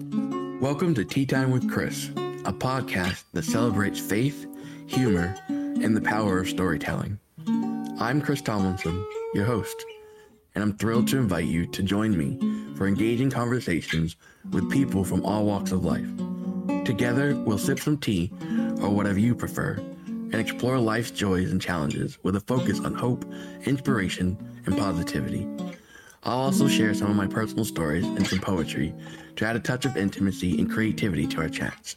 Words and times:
Welcome 0.00 0.94
to 0.94 1.04
Tea 1.04 1.26
Time 1.26 1.50
with 1.50 1.68
Chris, 1.68 2.10
a 2.44 2.52
podcast 2.52 3.24
that 3.32 3.44
celebrates 3.44 3.98
faith, 3.98 4.46
humor, 4.86 5.34
and 5.48 5.96
the 5.96 6.00
power 6.00 6.38
of 6.38 6.48
storytelling. 6.48 7.18
I'm 7.98 8.22
Chris 8.22 8.40
Tomlinson, 8.40 9.04
your 9.34 9.44
host, 9.44 9.84
and 10.54 10.62
I'm 10.62 10.78
thrilled 10.78 11.08
to 11.08 11.18
invite 11.18 11.46
you 11.46 11.66
to 11.66 11.82
join 11.82 12.16
me 12.16 12.38
for 12.76 12.86
engaging 12.86 13.28
conversations 13.28 14.14
with 14.52 14.70
people 14.70 15.02
from 15.02 15.26
all 15.26 15.44
walks 15.44 15.72
of 15.72 15.84
life. 15.84 16.06
Together, 16.84 17.34
we'll 17.34 17.58
sip 17.58 17.80
some 17.80 17.98
tea, 17.98 18.32
or 18.80 18.90
whatever 18.90 19.18
you 19.18 19.34
prefer, 19.34 19.72
and 20.06 20.36
explore 20.36 20.78
life's 20.78 21.10
joys 21.10 21.50
and 21.50 21.60
challenges 21.60 22.18
with 22.22 22.36
a 22.36 22.40
focus 22.40 22.78
on 22.78 22.94
hope, 22.94 23.24
inspiration, 23.64 24.38
and 24.64 24.78
positivity. 24.78 25.44
I'll 26.24 26.38
also 26.38 26.66
share 26.66 26.94
some 26.94 27.10
of 27.10 27.16
my 27.16 27.26
personal 27.26 27.64
stories 27.64 28.04
and 28.04 28.26
some 28.26 28.40
poetry 28.40 28.92
to 29.36 29.46
add 29.46 29.56
a 29.56 29.60
touch 29.60 29.84
of 29.84 29.96
intimacy 29.96 30.58
and 30.58 30.70
creativity 30.70 31.26
to 31.28 31.40
our 31.40 31.48
chats. 31.48 31.96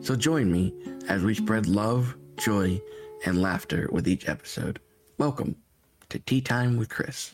So 0.00 0.16
join 0.16 0.50
me 0.50 0.72
as 1.08 1.22
we 1.22 1.34
spread 1.34 1.66
love, 1.66 2.16
joy, 2.38 2.80
and 3.26 3.42
laughter 3.42 3.88
with 3.92 4.08
each 4.08 4.28
episode. 4.28 4.80
Welcome 5.18 5.56
to 6.08 6.18
Tea 6.18 6.40
Time 6.40 6.78
with 6.78 6.88
Chris. 6.88 7.32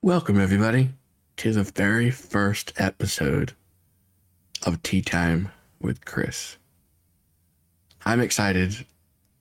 Welcome, 0.00 0.40
everybody, 0.40 0.90
to 1.38 1.52
the 1.52 1.64
very 1.64 2.10
first 2.10 2.72
episode 2.76 3.54
of 4.64 4.82
Tea 4.82 5.02
Time 5.02 5.50
with 5.80 6.04
Chris. 6.04 6.58
I'm 8.06 8.20
excited 8.20 8.86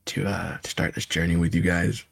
to 0.06 0.26
uh, 0.26 0.58
start 0.64 0.96
this 0.96 1.06
journey 1.06 1.36
with 1.36 1.54
you 1.54 1.62
guys 1.62 2.04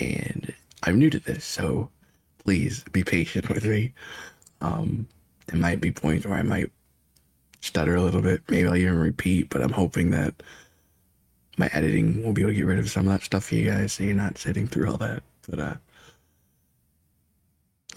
and 0.00 0.54
I'm 0.82 0.98
new 0.98 1.10
to 1.10 1.18
this, 1.18 1.44
so 1.44 1.90
please 2.38 2.84
be 2.92 3.02
patient 3.04 3.48
with 3.48 3.64
me. 3.64 3.92
Um, 4.60 5.06
there 5.46 5.60
might 5.60 5.80
be 5.80 5.90
points 5.92 6.26
where 6.26 6.38
I 6.38 6.42
might 6.42 6.70
stutter 7.60 7.96
a 7.96 8.02
little 8.02 8.22
bit, 8.22 8.42
maybe 8.48 8.68
I'll 8.68 8.76
even 8.76 8.98
repeat, 8.98 9.50
but 9.50 9.62
I'm 9.62 9.72
hoping 9.72 10.10
that 10.10 10.42
my 11.58 11.68
editing 11.72 12.22
will 12.22 12.32
be 12.32 12.42
able 12.42 12.52
to 12.52 12.56
get 12.56 12.66
rid 12.66 12.78
of 12.78 12.90
some 12.90 13.06
of 13.06 13.12
that 13.12 13.24
stuff 13.24 13.44
for 13.46 13.54
you 13.54 13.70
guys, 13.70 13.92
so 13.92 14.04
you're 14.04 14.14
not 14.14 14.38
sitting 14.38 14.66
through 14.66 14.90
all 14.90 14.98
that. 14.98 15.22
But 15.48 15.58
uh, 15.58 15.74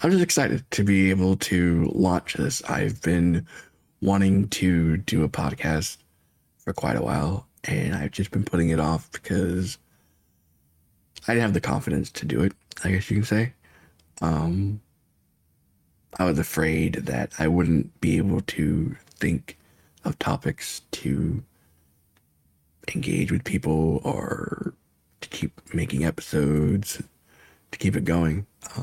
I'm 0.02 0.10
just 0.10 0.22
excited 0.22 0.68
to 0.70 0.84
be 0.84 1.10
able 1.10 1.36
to 1.36 1.90
launch 1.94 2.34
this. 2.34 2.62
I've 2.64 3.02
been 3.02 3.46
wanting 4.00 4.48
to 4.48 4.96
do 4.96 5.24
a 5.24 5.28
podcast 5.28 5.98
for 6.58 6.72
quite 6.72 6.96
a 6.96 7.02
while, 7.02 7.46
and 7.64 7.94
I've 7.94 8.12
just 8.12 8.30
been 8.30 8.44
putting 8.44 8.70
it 8.70 8.80
off 8.80 9.10
because 9.12 9.78
I 11.26 11.34
didn't 11.34 11.42
have 11.42 11.54
the 11.54 11.60
confidence 11.60 12.10
to 12.12 12.26
do 12.26 12.42
it, 12.42 12.52
I 12.84 12.90
guess 12.90 13.10
you 13.10 13.16
can 13.16 13.24
say. 13.24 13.52
Um, 14.20 14.80
I 16.18 16.24
was 16.24 16.38
afraid 16.38 16.94
that 16.94 17.32
I 17.38 17.48
wouldn't 17.48 18.00
be 18.00 18.16
able 18.16 18.40
to 18.42 18.96
think 19.16 19.58
of 20.04 20.18
topics 20.18 20.82
to 20.92 21.42
engage 22.94 23.30
with 23.30 23.44
people 23.44 24.00
or 24.02 24.74
to 25.20 25.28
keep 25.28 25.74
making 25.74 26.04
episodes 26.04 27.02
to 27.70 27.78
keep 27.78 27.96
it 27.96 28.04
going. 28.04 28.46
Uh, 28.76 28.82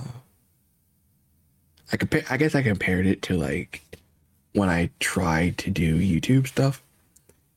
I 1.91 1.97
compare, 1.97 2.23
I 2.29 2.37
guess 2.37 2.55
I 2.55 2.61
compared 2.61 3.05
it 3.05 3.21
to 3.23 3.37
like 3.37 3.83
when 4.53 4.69
I 4.69 4.89
tried 4.99 5.57
to 5.59 5.69
do 5.69 5.99
YouTube 5.99 6.47
stuff 6.47 6.81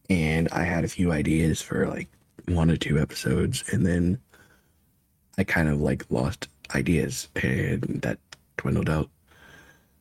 and 0.08 0.48
I 0.50 0.64
had 0.64 0.84
a 0.84 0.88
few 0.88 1.12
ideas 1.12 1.62
for 1.62 1.86
like 1.86 2.08
one 2.48 2.70
or 2.70 2.76
two 2.76 2.98
episodes 2.98 3.64
and 3.72 3.86
then 3.86 4.18
I 5.40 5.44
kind 5.44 5.70
of 5.70 5.80
like 5.80 6.04
lost 6.10 6.48
ideas 6.74 7.28
and 7.34 8.02
that 8.02 8.18
dwindled 8.58 8.90
out. 8.90 9.08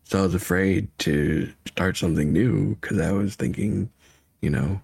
So 0.03 0.19
I 0.19 0.23
was 0.23 0.35
afraid 0.35 0.89
to 0.99 1.49
start 1.65 1.95
something 1.95 2.33
new 2.33 2.75
because 2.75 2.99
I 2.99 3.13
was 3.13 3.35
thinking, 3.35 3.89
you 4.41 4.49
know, 4.49 4.81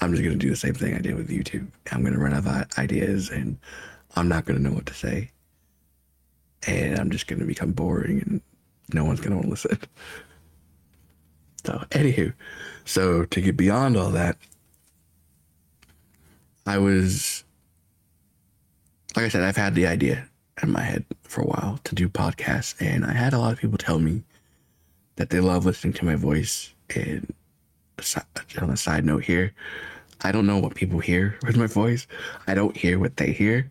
I'm 0.00 0.12
just 0.12 0.22
going 0.22 0.38
to 0.38 0.42
do 0.42 0.48
the 0.48 0.56
same 0.56 0.72
thing 0.72 0.94
I 0.94 1.00
did 1.00 1.14
with 1.14 1.28
YouTube. 1.28 1.66
I'm 1.92 2.00
going 2.00 2.14
to 2.14 2.18
run 2.18 2.32
out 2.32 2.46
of 2.46 2.78
ideas 2.78 3.28
and 3.28 3.58
I'm 4.16 4.28
not 4.28 4.46
going 4.46 4.56
to 4.56 4.62
know 4.66 4.74
what 4.74 4.86
to 4.86 4.94
say. 4.94 5.30
And 6.66 6.98
I'm 6.98 7.10
just 7.10 7.26
going 7.26 7.40
to 7.40 7.44
become 7.44 7.72
boring 7.72 8.22
and 8.22 8.40
no 8.94 9.04
one's 9.04 9.20
going 9.20 9.32
to 9.32 9.36
want 9.36 9.46
to 9.46 9.50
listen. 9.50 9.78
So, 11.64 11.80
anywho, 11.90 12.34
so 12.84 13.24
to 13.24 13.40
get 13.40 13.56
beyond 13.56 13.96
all 13.96 14.10
that, 14.10 14.36
I 16.66 16.78
was 16.78 17.44
like 19.16 19.26
I 19.26 19.28
said, 19.28 19.42
I've 19.42 19.56
had 19.56 19.74
the 19.74 19.86
idea 19.86 20.28
in 20.62 20.70
my 20.70 20.82
head 20.82 21.04
for 21.22 21.42
a 21.42 21.46
while 21.46 21.80
to 21.84 21.94
do 21.94 22.08
podcasts, 22.08 22.74
and 22.80 23.04
I 23.04 23.12
had 23.12 23.32
a 23.32 23.38
lot 23.38 23.52
of 23.52 23.58
people 23.58 23.78
tell 23.78 23.98
me 23.98 24.22
that 25.16 25.30
they 25.30 25.40
love 25.40 25.66
listening 25.66 25.92
to 25.94 26.04
my 26.04 26.14
voice. 26.14 26.72
And 26.94 27.32
on 28.60 28.70
a 28.70 28.76
side 28.76 29.04
note 29.04 29.24
here, 29.24 29.52
I 30.22 30.32
don't 30.32 30.46
know 30.46 30.58
what 30.58 30.74
people 30.74 31.00
hear 31.00 31.38
with 31.44 31.56
my 31.56 31.66
voice. 31.66 32.06
I 32.46 32.54
don't 32.54 32.76
hear 32.76 32.98
what 32.98 33.16
they 33.16 33.32
hear. 33.32 33.70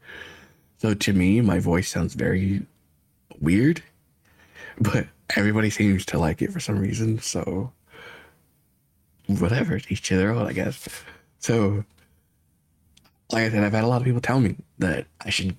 So 0.77 0.93
to 0.93 1.13
me, 1.13 1.41
my 1.41 1.59
voice 1.59 1.89
sounds 1.89 2.13
very 2.13 2.65
weird, 3.39 3.81
but 4.79 5.07
everybody 5.35 5.69
seems 5.69 6.05
to 6.07 6.19
like 6.19 6.41
it 6.41 6.51
for 6.51 6.59
some 6.59 6.79
reason. 6.79 7.19
So 7.19 7.71
whatever, 9.27 9.79
each 9.89 10.01
to 10.09 10.17
their 10.17 10.31
own, 10.31 10.47
I 10.47 10.53
guess. 10.53 10.87
So 11.39 11.85
like 13.33 13.43
I 13.43 13.49
said, 13.49 13.63
I've 13.63 13.73
had 13.73 13.83
a 13.83 13.87
lot 13.87 14.01
of 14.01 14.05
people 14.05 14.21
tell 14.21 14.39
me 14.39 14.55
that 14.79 15.07
I 15.21 15.29
should 15.29 15.55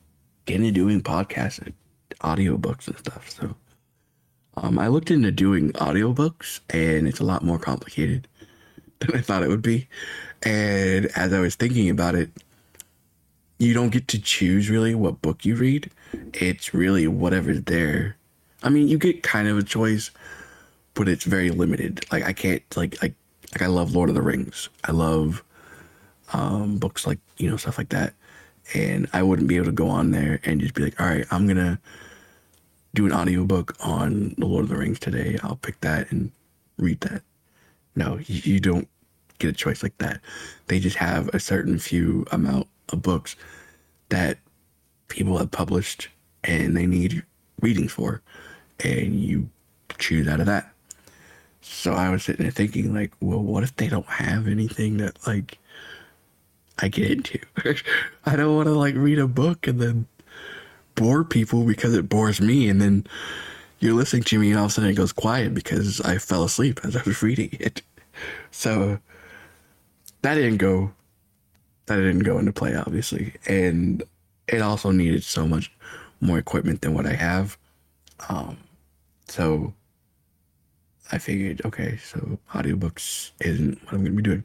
get 0.47 0.57
into 0.57 0.73
doing 0.73 1.01
podcasts 1.01 1.61
and 1.61 1.73
audiobooks 2.21 2.89
and 2.89 2.99
stuff. 2.99 3.31
So 3.31 3.55
um, 4.57 4.79
I 4.79 4.89
looked 4.89 5.11
into 5.11 5.31
doing 5.31 5.73
audiobooks 5.73 6.61
and 6.71 7.09
it's 7.09 7.21
a 7.21 7.25
lot 7.25 7.45
more 7.45 7.59
complicated 7.59 8.29
than 9.01 9.17
I 9.17 9.21
thought 9.21 9.43
it 9.43 9.49
would 9.49 9.63
be. 9.63 9.89
And 10.43 11.07
as 11.17 11.33
I 11.33 11.41
was 11.41 11.55
thinking 11.55 11.89
about 11.89 12.15
it, 12.15 12.31
you 13.59 13.75
don't 13.75 13.91
get 13.91 14.09
to 14.09 14.21
choose 14.21 14.69
really 14.69 14.95
what 14.95 15.23
book 15.23 15.45
you 15.45 15.55
read. 15.55 15.91
It's 16.35 16.75
really 16.75 17.07
whatever's 17.07 17.63
there. 17.63 18.17
I 18.65 18.69
mean, 18.69 18.89
you 18.89 18.99
get 18.99 19.23
kind 19.23 19.47
of 19.47 19.57
a 19.57 19.63
choice, 19.63 20.11
but 20.95 21.09
it's 21.09 21.25
very 21.25 21.51
limited. 21.51 22.05
Like 22.11 22.25
I 22.25 22.33
can't 22.33 22.63
like 22.77 23.01
like 23.01 23.15
like 23.53 23.63
I 23.63 23.67
love 23.67 23.95
Lord 23.95 24.09
of 24.09 24.17
the 24.17 24.23
Rings. 24.23 24.69
I 24.85 24.93
love 24.93 25.45
um, 26.33 26.79
books 26.79 27.07
like 27.07 27.19
you 27.39 27.51
know 27.51 27.57
stuff 27.57 27.79
like 27.79 27.91
that, 27.91 28.15
and 28.75 29.09
I 29.13 29.23
wouldn't 29.23 29.49
be 29.49 29.57
able 29.57 29.67
to 29.67 29.73
go 29.73 29.89
on 29.89 30.11
there 30.11 30.41
and 30.45 30.61
just 30.61 30.75
be 30.75 30.85
like, 30.85 31.01
all 31.01 31.07
right, 31.07 31.27
I'm 31.31 31.47
gonna 31.47 31.81
do 32.95 33.07
an 33.07 33.13
audiobook 33.13 33.75
on 33.81 34.35
the 34.39 34.47
Lord 34.47 34.65
of 34.65 34.69
the 34.71 34.77
Rings 34.77 34.99
today. 34.99 35.39
I'll 35.43 35.57
pick 35.57 35.81
that 35.81 36.11
and 36.11 36.31
read 36.79 37.01
that. 37.01 37.23
No, 37.95 38.19
you, 38.27 38.61
don't 38.61 38.89
get 39.39 39.51
a 39.51 39.53
choice 39.53 39.83
like 39.83 39.97
that. 39.99 40.21
They 40.67 40.79
just 40.79 40.97
have 40.97 41.29
a 41.29 41.41
certain 41.41 41.79
few 41.79 42.27
amount 42.33 42.69
of 42.91 43.03
books 43.03 43.37
that 44.09 44.39
people 45.09 45.39
have 45.39 45.51
published 45.51 46.09
and 46.45 46.77
they 46.77 46.87
need 46.87 47.23
readings 47.61 47.93
for, 47.93 48.23
and 48.81 49.21
you 49.21 49.49
choose 49.99 50.27
out 50.27 50.41
of 50.41 50.47
that. 50.47 50.73
So 51.61 51.93
I 51.93 52.11
was 52.11 52.25
sitting 52.25 52.43
there 52.43 52.53
thinking, 52.53 52.93
like, 52.93 53.13
well, 53.21 53.39
what 53.39 53.63
if 53.63 53.77
they 53.77 53.89
don't 53.89 54.07
have 54.07 54.49
anything 54.49 54.97
that 54.99 55.25
like 55.27 55.59
I 56.79 56.89
get 56.89 57.11
into. 57.11 57.39
I 58.25 58.37
don't 58.37 58.57
want 58.57 58.67
to 58.67 58.73
like 58.75 58.95
read 58.95 59.19
a 59.19 59.29
book 59.29 59.67
and 59.67 59.81
then 59.81 60.07
bore 60.95 61.25
people 61.25 61.65
because 61.65 61.95
it 61.95 62.09
bores 62.09 62.41
me, 62.41 62.69
and 62.69 62.81
then 62.81 63.07
you're 63.81 63.95
listening 63.95 64.23
to 64.23 64.39
me 64.39 64.51
and 64.51 64.59
all 64.59 64.67
of 64.67 64.71
a 64.71 64.75
sudden 64.75 64.91
it 64.91 64.95
goes 64.95 65.13
quiet 65.13 65.55
because 65.55 66.01
I 66.03 66.19
fell 66.19 66.45
asleep 66.45 66.81
as 66.85 66.97
I 66.97 67.03
was 67.05 67.23
reading 67.23 67.51
it. 67.53 67.83
So 68.51 68.99
that 70.23 70.35
didn't 70.35 70.59
go. 70.59 70.93
That 71.87 71.97
didn't 71.97 72.21
go 72.21 72.39
into 72.39 72.53
play, 72.53 72.77
obviously, 72.77 73.35
and 73.47 74.03
it 74.47 74.63
also 74.63 74.93
needed 74.93 75.25
so 75.25 75.49
much 75.49 75.73
more 76.21 76.39
equipment 76.39 76.81
than 76.81 76.95
what 76.95 77.07
I 77.07 77.15
have. 77.15 77.59
Um, 78.29 78.57
so 79.27 79.75
I 81.11 81.19
figured, 81.19 81.61
okay, 81.65 81.97
so 81.97 82.39
audiobooks 82.55 83.33
isn't 83.41 83.83
what 83.85 83.95
I'm 83.95 84.05
going 84.05 84.17
to 84.17 84.23
be 84.23 84.23
doing. 84.23 84.45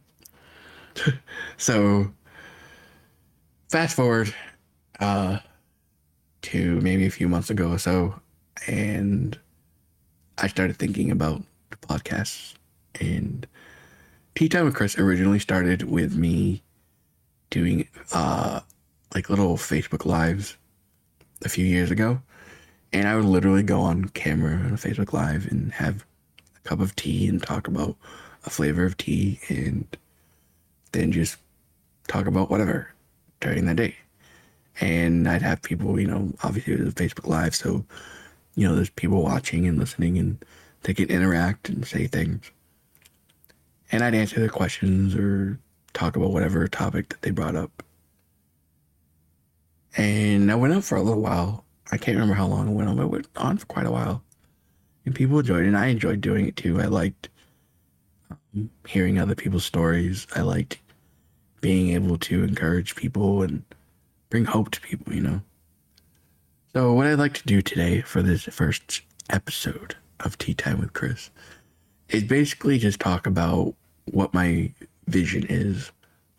so 1.58 2.12
fast 3.70 3.96
forward 3.96 4.34
uh, 5.00 5.40
to 6.44 6.80
maybe 6.82 7.06
a 7.06 7.12
few 7.12 7.28
months 7.28 7.50
ago 7.50 7.72
or 7.72 7.78
so, 7.78 8.20
and 8.68 9.38
I 10.38 10.48
started 10.48 10.78
thinking 10.78 11.12
about 11.12 11.42
the 11.70 11.78
podcast. 11.78 12.56
And 13.00 13.46
Tea 14.36 14.50
Time 14.50 14.66
with 14.66 14.76
Chris 14.76 14.98
originally 14.98 15.40
started 15.40 15.84
with 15.84 16.16
me 16.16 16.64
doing 17.50 17.88
uh, 18.14 18.62
like 19.14 19.30
little 19.30 19.58
Facebook 19.58 20.06
lives 20.06 20.58
a 21.44 21.50
few 21.50 21.66
years 21.66 21.92
ago. 21.92 22.22
And 22.94 23.08
I 23.08 23.16
would 23.16 23.26
literally 23.26 23.64
go 23.64 23.82
on 23.82 24.06
camera 24.10 24.56
on 24.56 24.74
a 24.74 24.78
Facebook 24.78 25.12
Live 25.12 25.48
and 25.48 25.72
have 25.74 26.06
a 26.56 26.68
cup 26.68 26.80
of 26.80 26.96
tea 26.96 27.28
and 27.28 27.44
talk 27.44 27.68
about 27.68 27.96
a 28.46 28.50
flavor 28.50 28.86
of 28.86 28.96
tea 28.98 29.40
and 29.50 29.86
then 30.94 31.12
just 31.12 31.38
talk 32.08 32.28
about 32.28 32.50
whatever 32.50 32.94
during 33.40 33.66
the 33.66 33.74
day. 33.74 33.96
And 34.80 35.28
I'd 35.28 35.42
have 35.42 35.62
people, 35.62 36.00
you 36.00 36.08
know, 36.08 36.34
obviously 36.44 36.74
it 36.74 36.84
was 36.84 36.94
Facebook 36.94 37.28
Live, 37.28 37.56
so 37.56 37.86
you 38.58 38.68
know, 38.68 38.76
there's 38.76 38.90
people 38.90 39.22
watching 39.22 39.68
and 39.68 39.78
listening 39.78 40.18
and 40.18 40.44
they 40.84 40.94
can 40.94 41.10
interact 41.10 41.70
and 41.70 41.86
say 41.86 42.08
things. 42.08 42.52
And 43.92 44.04
I'd 44.04 44.16
answer 44.16 44.40
their 44.40 44.50
questions 44.50 45.16
or 45.16 45.60
talk 45.94 46.16
about 46.16 46.32
whatever 46.32 46.68
topic 46.68 47.10
that 47.10 47.22
they 47.22 47.32
brought 47.32 47.56
up. 47.56 47.84
And 49.96 50.52
I 50.52 50.56
went 50.56 50.74
on 50.74 50.82
for 50.82 50.96
a 50.96 51.02
little 51.02 51.22
while. 51.22 51.66
I 51.92 51.98
can't 51.98 52.16
remember 52.16 52.34
how 52.34 52.48
long 52.48 52.68
it 52.68 52.72
went 52.72 52.90
on, 52.90 52.98
but 52.98 53.04
it 53.04 53.12
went 53.12 53.28
on 53.38 53.58
for 53.58 53.66
quite 53.68 53.86
a 53.86 53.92
while. 53.92 54.24
And 55.06 55.16
people 55.16 55.40
enjoyed 55.40 55.64
it, 55.64 55.68
and 55.68 55.78
I 55.78 55.88
enjoyed 55.88 56.20
doing 56.20 56.48
it 56.48 56.56
too. 56.56 56.82
I 56.82 56.86
liked 56.86 57.30
um, 58.30 58.70
hearing 58.88 59.20
other 59.20 59.36
people's 59.36 59.66
stories. 59.66 60.28
I 60.36 60.42
liked 60.42 60.80
being 61.68 61.90
able 61.90 62.18
to 62.18 62.46
encourage 62.46 62.96
people 62.96 63.42
and 63.42 63.62
bring 64.30 64.46
hope 64.46 64.72
to 64.72 64.80
people, 64.80 65.14
you 65.14 65.20
know. 65.20 65.42
So, 66.72 66.94
what 66.94 67.08
I'd 67.08 67.20
like 67.20 67.34
to 67.34 67.44
do 67.44 67.62
today 67.62 68.00
for 68.00 68.22
this 68.22 68.44
first 68.44 69.02
episode 69.30 69.98
of 70.22 70.38
Tea 70.38 70.54
Time 70.54 70.80
with 70.80 70.94
Chris 70.94 71.30
is 72.08 72.24
basically 72.24 72.78
just 72.78 73.02
talk 73.02 73.28
about 73.28 73.76
what 74.06 74.34
my 74.34 74.72
vision 75.08 75.46
is 75.50 75.92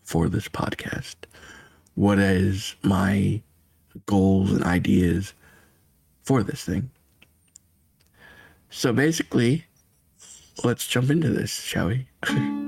for 0.02 0.30
this 0.30 0.48
podcast. 0.48 1.16
What 1.94 2.18
is 2.18 2.74
my 2.82 3.42
goals 4.06 4.50
and 4.50 4.64
ideas 4.64 5.34
for 6.22 6.42
this 6.42 6.64
thing? 6.64 6.88
So 8.70 8.94
basically, 8.94 9.66
let's 10.64 10.86
jump 10.86 11.10
into 11.10 11.28
this, 11.28 11.50
shall 11.50 11.88
we? 11.88 12.06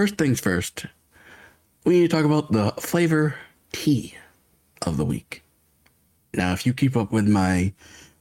first 0.00 0.16
things 0.16 0.40
first, 0.40 0.86
we 1.84 1.92
need 1.92 2.08
to 2.10 2.16
talk 2.16 2.24
about 2.24 2.50
the 2.52 2.70
flavor 2.80 3.34
tea 3.70 4.14
of 4.80 4.96
the 4.96 5.04
week. 5.04 5.42
Now, 6.32 6.54
if 6.54 6.64
you 6.64 6.72
keep 6.72 6.96
up 6.96 7.12
with 7.12 7.28
my 7.28 7.74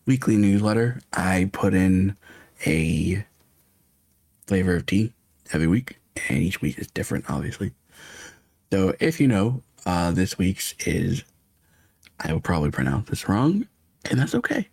weekly 0.06 0.36
newsletter, 0.36 1.00
I 1.14 1.50
put 1.54 1.74
in 1.74 2.18
a 2.66 3.24
flavor 4.46 4.76
of 4.76 4.88
tea 4.88 5.14
every 5.54 5.68
week, 5.68 5.98
and 6.28 6.40
each 6.40 6.62
week 6.62 6.78
is 6.80 6.88
different, 6.88 7.30
obviously. 7.30 7.72
So, 8.74 8.94
if 9.00 9.22
you 9.22 9.30
know, 9.30 9.64
uh, 9.86 10.12
this 10.12 10.38
week's 10.38 10.74
is, 10.86 11.24
I 12.20 12.34
will 12.34 12.42
probably 12.42 12.72
pronounce 12.72 13.10
this 13.10 13.30
wrong, 13.30 13.66
and 14.12 14.20
that's 14.20 14.36
okay. 14.36 14.68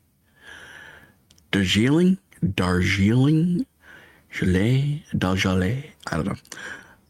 Darjeeling, 1.52 2.18
Darjeeling 2.56 3.64
Gelée, 4.32 5.04
Darjeeling. 5.16 5.84
I 6.08 6.16
don't 6.16 6.26
know. 6.26 6.34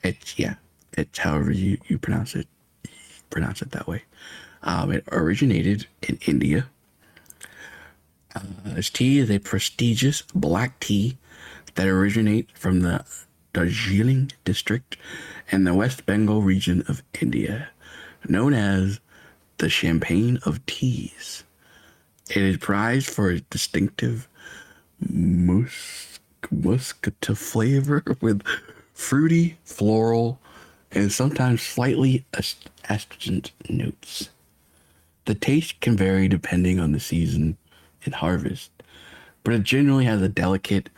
It's 0.02 0.38
yeah, 0.38 0.54
it's 0.92 1.18
however 1.18 1.50
you, 1.50 1.78
you 1.86 1.98
pronounce 1.98 2.34
it. 2.34 2.46
you 2.84 2.90
Pronounce 3.30 3.62
it 3.62 3.72
that 3.72 3.86
way. 3.86 4.02
Um, 4.62 4.92
it 4.92 5.04
originated 5.12 5.86
in 6.02 6.18
India. 6.26 6.68
Uh, 8.34 8.40
this 8.64 8.90
tea 8.90 9.18
is 9.18 9.30
a 9.30 9.38
prestigious 9.38 10.22
black 10.34 10.78
tea 10.80 11.16
that 11.74 11.86
originates 11.86 12.52
from 12.54 12.80
the 12.80 13.04
Darjeeling 13.52 14.32
district 14.44 14.96
in 15.50 15.64
the 15.64 15.74
West 15.74 16.04
Bengal 16.04 16.42
region 16.42 16.82
of 16.88 17.02
India, 17.20 17.68
known 18.28 18.52
as 18.52 19.00
the 19.58 19.70
champagne 19.70 20.38
of 20.44 20.64
teas. 20.66 21.44
It 22.28 22.42
is 22.42 22.58
prized 22.58 23.08
for 23.08 23.30
its 23.30 23.46
distinctive 23.48 24.28
musk 25.00 26.20
muscatel 26.50 27.34
flavor 27.34 28.02
with 28.20 28.42
fruity, 28.96 29.58
floral, 29.62 30.40
and 30.90 31.12
sometimes 31.12 31.60
slightly 31.60 32.24
astringent 32.88 33.52
notes. 33.68 34.30
The 35.26 35.34
taste 35.34 35.80
can 35.80 35.96
vary 35.96 36.28
depending 36.28 36.80
on 36.80 36.92
the 36.92 37.00
season 37.00 37.58
and 38.04 38.14
harvest, 38.14 38.70
but 39.44 39.52
it 39.52 39.64
generally 39.64 40.06
has 40.06 40.22
a 40.22 40.28
delicate 40.28 40.88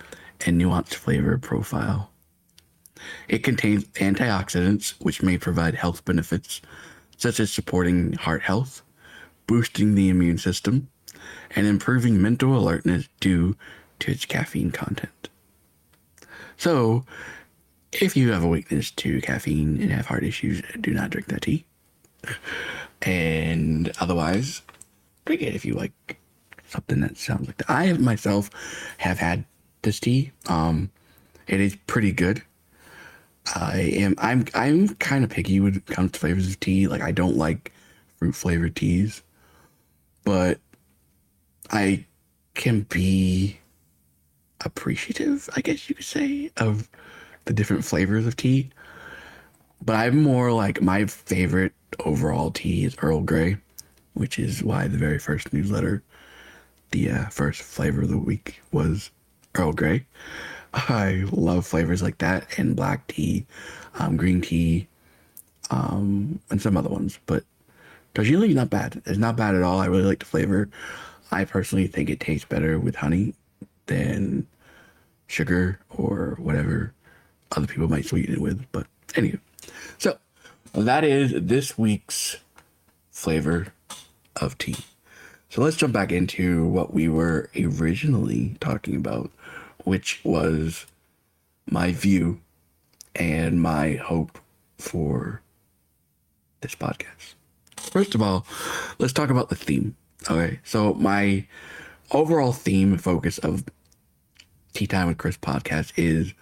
and 0.46 0.60
nuanced 0.60 0.94
flavor 0.94 1.36
profile. 1.38 2.10
It 3.26 3.42
contains 3.42 3.84
antioxidants, 3.84 4.94
which 5.00 5.22
may 5.22 5.36
provide 5.36 5.74
health 5.74 6.04
benefits, 6.04 6.60
such 7.16 7.40
as 7.40 7.52
supporting 7.52 8.12
heart 8.12 8.42
health, 8.42 8.82
boosting 9.48 9.96
the 9.96 10.08
immune 10.08 10.38
system, 10.38 10.88
and 11.56 11.66
improving 11.66 12.22
mental 12.22 12.56
alertness 12.56 13.08
due 13.18 13.56
to 13.98 14.12
its 14.12 14.24
caffeine 14.24 14.70
content. 14.70 15.28
So, 16.56 17.04
if 17.92 18.16
you 18.16 18.32
have 18.32 18.44
a 18.44 18.48
weakness 18.48 18.90
to 18.92 19.20
caffeine 19.20 19.80
and 19.80 19.90
have 19.90 20.06
heart 20.06 20.24
issues, 20.24 20.62
do 20.80 20.92
not 20.92 21.10
drink 21.10 21.28
that 21.28 21.42
tea. 21.42 21.64
And 23.02 23.92
otherwise, 24.00 24.62
drink 25.24 25.42
it 25.42 25.54
if 25.54 25.64
you 25.64 25.74
like 25.74 26.18
something 26.66 27.00
that 27.00 27.16
sounds 27.16 27.46
like 27.46 27.56
that. 27.58 27.70
I 27.70 27.92
myself 27.94 28.50
have 28.98 29.18
had 29.18 29.44
this 29.82 30.00
tea. 30.00 30.32
Um, 30.46 30.90
it 31.46 31.60
is 31.60 31.76
pretty 31.86 32.12
good. 32.12 32.42
I 33.54 33.80
am 33.94 34.14
I'm 34.18 34.44
I'm 34.54 34.88
kind 34.96 35.24
of 35.24 35.30
picky 35.30 35.60
when 35.60 35.76
it 35.76 35.86
comes 35.86 36.12
to 36.12 36.20
flavors 36.20 36.48
of 36.48 36.60
tea. 36.60 36.86
Like 36.86 37.00
I 37.00 37.12
don't 37.12 37.36
like 37.36 37.72
fruit 38.18 38.34
flavored 38.34 38.76
teas, 38.76 39.22
but 40.24 40.60
I 41.70 42.04
can 42.54 42.82
be 42.82 43.58
appreciative, 44.64 45.48
I 45.54 45.60
guess 45.60 45.88
you 45.88 45.94
could 45.94 46.04
say, 46.04 46.50
of 46.56 46.88
the 47.48 47.54
different 47.54 47.84
flavors 47.84 48.26
of 48.26 48.36
tea. 48.36 48.68
But 49.82 49.96
I'm 49.96 50.22
more 50.22 50.52
like 50.52 50.82
my 50.82 51.06
favorite 51.06 51.72
overall 52.04 52.50
tea 52.50 52.84
is 52.84 52.94
Earl 53.00 53.22
Grey, 53.22 53.56
which 54.12 54.38
is 54.38 54.62
why 54.62 54.86
the 54.86 54.98
very 54.98 55.18
first 55.18 55.52
newsletter, 55.52 56.02
the 56.90 57.10
uh, 57.10 57.28
first 57.28 57.62
flavor 57.62 58.02
of 58.02 58.10
the 58.10 58.18
week 58.18 58.60
was 58.70 59.10
Earl 59.54 59.72
Grey. 59.72 60.04
I 60.74 61.24
love 61.32 61.66
flavors 61.66 62.02
like 62.02 62.18
that 62.18 62.58
and 62.58 62.76
black 62.76 63.06
tea, 63.06 63.46
um, 63.98 64.18
green 64.18 64.42
tea, 64.42 64.86
um, 65.70 66.40
and 66.50 66.60
some 66.60 66.76
other 66.76 66.90
ones. 66.90 67.18
But 67.24 67.44
Darjeeling 68.12 68.50
is 68.50 68.56
not 68.56 68.68
bad. 68.68 69.00
It's 69.06 69.18
not 69.18 69.36
bad 69.36 69.54
at 69.54 69.62
all. 69.62 69.80
I 69.80 69.86
really 69.86 70.02
like 70.02 70.18
the 70.18 70.26
flavor. 70.26 70.68
I 71.30 71.46
personally 71.46 71.86
think 71.86 72.10
it 72.10 72.20
tastes 72.20 72.46
better 72.46 72.78
with 72.78 72.96
honey 72.96 73.32
than 73.86 74.46
sugar 75.28 75.80
or 75.88 76.36
whatever 76.38 76.92
other 77.56 77.66
people 77.66 77.88
might 77.88 78.04
sweeten 78.04 78.34
it 78.34 78.40
with. 78.40 78.64
But 78.72 78.86
anyway, 79.16 79.40
so 79.98 80.18
that 80.74 81.04
is 81.04 81.32
this 81.34 81.78
week's 81.78 82.38
flavor 83.10 83.68
of 84.40 84.58
tea. 84.58 84.76
So 85.50 85.62
let's 85.62 85.76
jump 85.76 85.94
back 85.94 86.12
into 86.12 86.66
what 86.66 86.92
we 86.92 87.08
were 87.08 87.50
originally 87.58 88.56
talking 88.60 88.96
about, 88.96 89.30
which 89.84 90.20
was 90.24 90.86
my 91.70 91.92
view 91.92 92.40
and 93.14 93.60
my 93.60 93.94
hope 93.94 94.38
for 94.76 95.40
this 96.60 96.74
podcast. 96.74 97.34
First 97.76 98.14
of 98.14 98.22
all, 98.22 98.46
let's 98.98 99.12
talk 99.12 99.30
about 99.30 99.48
the 99.48 99.56
theme. 99.56 99.96
Okay, 100.30 100.60
so 100.64 100.94
my 100.94 101.46
overall 102.10 102.52
theme 102.52 102.98
focus 102.98 103.38
of 103.38 103.64
Tea 104.74 104.86
Time 104.86 105.08
with 105.08 105.18
Chris 105.18 105.36
podcast 105.38 105.92
is 105.96 106.34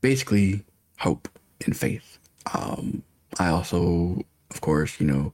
basically 0.00 0.64
hope 0.98 1.28
and 1.64 1.76
faith. 1.76 2.18
Um, 2.54 3.02
I 3.38 3.48
also, 3.48 4.24
of 4.50 4.60
course, 4.60 5.00
you 5.00 5.06
know, 5.06 5.32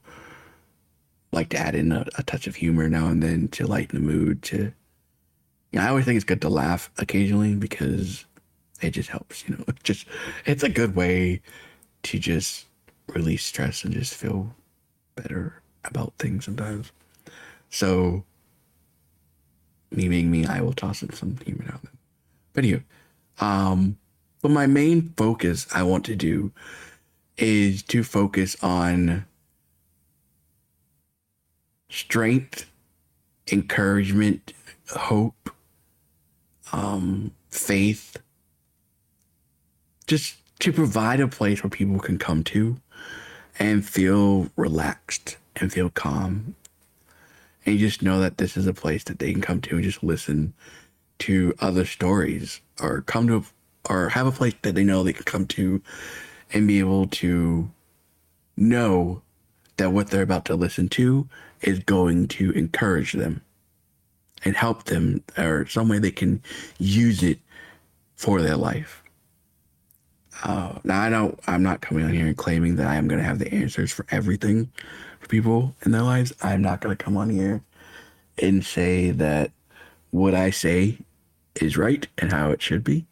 like 1.33 1.49
to 1.51 1.59
add 1.59 1.75
in 1.75 1.93
a, 1.93 2.07
a, 2.17 2.23
touch 2.23 2.47
of 2.47 2.57
humor 2.57 2.89
now 2.89 3.09
and 3.09 3.23
then 3.23 3.49
to 3.49 3.67
lighten 3.67 4.01
the 4.01 4.07
mood. 4.07 4.43
To, 4.45 4.57
you 4.57 4.73
know, 5.79 5.83
I 5.83 5.89
always 5.89 6.05
think 6.05 6.17
it's 6.17 6.25
good 6.25 6.41
to 6.43 6.49
laugh 6.49 6.91
occasionally 6.99 7.55
because 7.55 8.25
it 8.81 8.91
just 8.91 9.09
helps. 9.09 9.49
You 9.49 9.57
know, 9.57 9.65
just 9.83 10.07
it's 10.45 10.63
a 10.63 10.69
good 10.69 10.97
way 10.97 11.41
to 12.05 12.19
just 12.19 12.67
release 13.09 13.45
stress 13.45 13.85
and 13.85 13.93
just 13.93 14.15
feel 14.15 14.55
better 15.15 15.61
about 15.85 16.15
things 16.19 16.45
sometimes. 16.45 16.93
So 17.71 18.25
me 19.91 20.09
being 20.09 20.31
me, 20.31 20.47
I 20.47 20.61
will 20.61 20.73
toss 20.73 21.03
in 21.03 21.13
some 21.13 21.37
humor 21.45 21.65
now 21.65 21.75
and 21.75 21.83
then. 21.85 21.99
But 22.53 22.65
anyway, 22.65 22.85
um, 23.41 23.99
but 24.47 24.53
my 24.53 24.67
main 24.69 25.13
focus 25.17 25.67
I 25.75 25.83
want 25.83 26.05
to 26.05 26.15
do 26.15 26.53
is 27.37 27.83
to 27.83 28.05
focus 28.05 28.57
on 28.63 29.27
strength, 31.89 32.71
encouragement, 33.51 34.53
hope, 34.89 35.51
um, 36.73 37.33
faith, 37.51 38.19
just 40.07 40.37
to 40.61 40.73
provide 40.73 41.19
a 41.19 41.27
place 41.27 41.65
where 41.65 41.71
people 41.71 41.99
can 41.99 42.17
come 42.17 42.45
to 42.45 42.77
and 43.59 43.85
feel 43.85 44.49
relaxed 44.55 45.39
and 45.57 45.73
feel 45.73 45.91
calm. 45.91 46.55
And 47.65 47.81
just 47.81 48.01
know 48.01 48.21
that 48.21 48.39
this 48.39 48.57
is 48.57 48.69
a 48.69 48.73
place 48.73 49.03
that 49.03 49.19
they 49.19 49.33
can 49.33 49.43
come 49.43 49.61
to 49.63 49.75
and 49.75 49.83
just 49.83 50.05
listen 50.05 50.55
to 51.19 51.53
other 51.59 51.85
stories 51.85 52.61
or 52.81 53.01
come 53.01 53.27
to 53.27 53.45
or 53.89 54.09
have 54.11 54.27
a 54.27 54.33
place 54.33 54.55
that 54.63 54.75
they 54.75 54.85
know 54.85 55.03
they 55.03 55.13
can 55.13 55.25
come 55.25 55.47
to 55.47 55.83
and 56.53 56.67
be 56.67 56.79
able 56.79 57.07
to 57.07 57.71
know 58.57 59.23
that 59.77 59.93
what 59.93 60.09
they're 60.09 60.23
about 60.23 60.45
to 60.47 60.55
listen 60.55 60.89
to 60.89 61.29
is 61.63 61.79
going 61.81 62.29
to 62.29 62.51
encourage 62.53 63.13
them 63.13 63.43
and 64.45 64.57
help 64.57 64.85
them 64.85 65.23
or 65.37 65.67
some 65.67 65.89
way 65.89 65.99
they 65.99 66.11
can 66.11 66.43
use 66.79 67.23
it 67.23 67.39
for 68.15 68.41
their 68.41 68.57
life. 68.57 69.03
Uh, 70.43 70.79
now 70.85 71.01
I 71.01 71.09
know 71.09 71.37
I'm 71.47 71.63
not 71.63 71.81
coming 71.81 72.05
on 72.05 72.13
here 72.13 72.27
and 72.27 72.37
claiming 72.37 72.77
that 72.77 72.87
I 72.87 72.97
am 72.97 73.09
going 73.09 73.21
to 73.21 73.27
have 73.27 73.39
the 73.39 73.53
answers 73.53 73.91
for 73.91 74.07
everything 74.11 74.71
for 75.21 75.29
people 75.29 75.75
in 75.85 75.93
their 75.93 76.03
lives. 76.03 76.33
I'm 76.43 76.63
not 76.63 76.81
going 76.81 76.97
to 76.97 77.03
come 77.03 77.17
on 77.17 77.31
here 77.31 77.63
and 78.39 78.65
say 78.65 79.11
that 79.13 79.51
what 80.11 80.35
I 80.35 80.51
say 80.51 80.99
is 81.63 81.77
right 81.77 82.07
and 82.19 82.33
how 82.33 82.51
it 82.51 82.63
should 82.63 82.85
be 82.85 83.07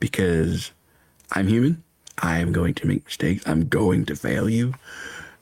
because 0.00 0.72
I'm 1.32 1.48
human. 1.48 1.82
I 2.20 2.38
am 2.38 2.52
going 2.52 2.74
to 2.74 2.86
make 2.86 3.04
mistakes. 3.04 3.46
I'm 3.46 3.68
going 3.68 4.04
to 4.06 4.16
fail 4.16 4.48
you. 4.48 4.74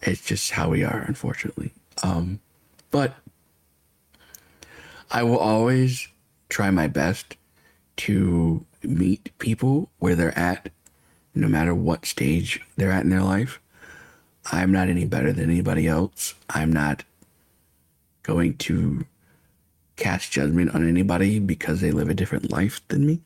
It's 0.03 0.25
just 0.25 0.51
how 0.51 0.71
we 0.71 0.85
are, 0.85 1.01
unfortunately. 1.01 1.73
Um, 2.03 2.41
but 2.91 3.15
I 5.11 5.23
will 5.23 5.39
always 5.39 6.09
try 6.49 6.71
my 6.71 6.87
best 6.87 7.37
to 7.99 8.65
meet 8.83 9.37
people 9.39 9.89
where 9.99 10.15
they're 10.15 10.39
at, 10.39 10.71
no 11.35 11.49
matter 11.49 11.75
what 11.75 12.05
stage 12.05 12.61
they're 12.77 12.93
at 12.93 13.05
in 13.05 13.11
their 13.11 13.23
life. 13.23 13.61
I'm 14.53 14.71
not 14.71 14.89
any 14.89 15.05
better 15.05 15.33
than 15.33 15.51
anybody 15.51 15.87
else. 15.89 16.35
I'm 16.51 16.73
not 16.73 17.05
going 18.23 18.57
to 18.59 19.07
cast 19.97 20.31
judgment 20.31 20.75
on 20.75 20.89
anybody 20.89 21.39
because 21.39 21.81
they 21.81 21.91
live 21.91 22.09
a 22.09 22.15
different 22.15 22.51
life 22.51 22.81
than 22.89 23.07
me. 23.07 23.21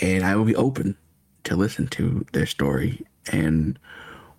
And 0.00 0.24
I 0.24 0.36
will 0.36 0.44
be 0.44 0.56
open 0.56 0.96
to 1.44 1.56
listen 1.56 1.86
to 1.88 2.26
their 2.32 2.46
story 2.46 3.06
and 3.32 3.78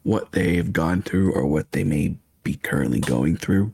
what 0.03 0.31
they've 0.31 0.71
gone 0.71 1.01
through 1.01 1.33
or 1.33 1.45
what 1.45 1.71
they 1.71 1.83
may 1.83 2.15
be 2.43 2.55
currently 2.55 2.99
going 2.99 3.35
through. 3.35 3.73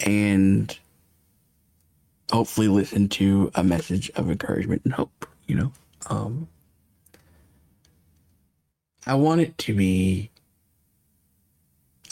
And 0.00 0.76
hopefully 2.30 2.68
listen 2.68 3.08
to 3.08 3.50
a 3.54 3.64
message 3.64 4.10
of 4.16 4.30
encouragement 4.30 4.82
and 4.84 4.92
hope, 4.92 5.26
you 5.46 5.54
know? 5.54 5.72
Um, 6.10 6.48
I 9.06 9.14
want 9.14 9.40
it 9.40 9.56
to 9.58 9.74
be 9.74 10.30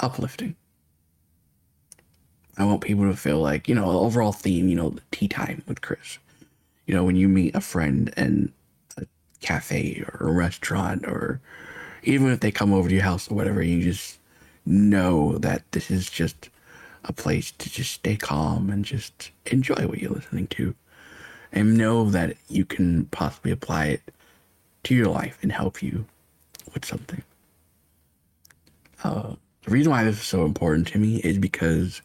uplifting. 0.01 0.57
I 2.59 2.65
want 2.65 2.83
people 2.83 3.11
to 3.11 3.17
feel 3.17 3.41
like, 3.41 3.69
you 3.69 3.75
know, 3.75 3.91
overall 3.91 4.33
theme, 4.33 4.69
you 4.69 4.75
know, 4.75 4.91
the 4.91 5.03
tea 5.11 5.29
time 5.29 5.63
with 5.67 5.81
Chris. 5.81 6.19
You 6.87 6.95
know, 6.95 7.05
when 7.05 7.17
you 7.17 7.29
meet 7.29 7.55
a 7.55 7.61
friend 7.61 8.13
in 8.17 8.53
a 8.97 9.07
cafe 9.41 10.05
or 10.07 10.29
a 10.29 10.33
restaurant, 10.33 11.07
or 11.07 11.41
even 12.03 12.31
if 12.31 12.41
they 12.41 12.51
come 12.51 12.73
over 12.73 12.89
to 12.89 12.95
your 12.95 13.05
house 13.05 13.31
or 13.31 13.35
whatever, 13.35 13.63
you 13.63 13.83
just 13.83 14.19
know 14.67 15.39
that 15.39 15.63
this 15.73 15.91
is 15.91 16.11
just 16.11 16.51
a 17.05 17.13
place 17.13 17.51
to 17.53 17.71
just 17.71 17.93
stay 17.93 18.17
calm 18.17 18.71
and 18.71 18.85
just 18.85 19.31
enjoy 19.47 19.87
what 19.87 19.99
you're 19.99 20.13
listening 20.13 20.47
to. 20.49 20.75
And 21.53 21.77
know 21.77 22.09
that 22.11 22.37
you 22.49 22.65
can 22.65 23.07
possibly 23.07 23.51
apply 23.51 23.87
it 23.87 24.03
to 24.85 24.95
your 24.95 25.09
life 25.09 25.39
and 25.43 25.53
help 25.53 25.83
you 25.83 26.07
with 26.73 26.85
something. 26.85 27.23
Uh, 29.05 29.35
the 29.65 29.71
reason 29.71 29.91
why 29.91 30.05
this 30.05 30.17
is 30.17 30.23
so 30.23 30.45
important 30.45 30.89
to 30.89 30.99
me 30.99 31.17
is 31.19 31.39
because 31.39 32.03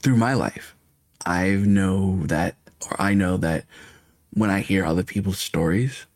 through 0.00 0.16
my 0.16 0.34
life, 0.34 0.74
I 1.24 1.50
know 1.50 2.20
that, 2.26 2.56
or 2.90 3.00
I 3.00 3.14
know 3.14 3.36
that 3.38 3.64
when 4.32 4.50
I 4.50 4.60
hear 4.60 4.84
other 4.84 5.02
people's 5.02 5.38
stories 5.38 6.06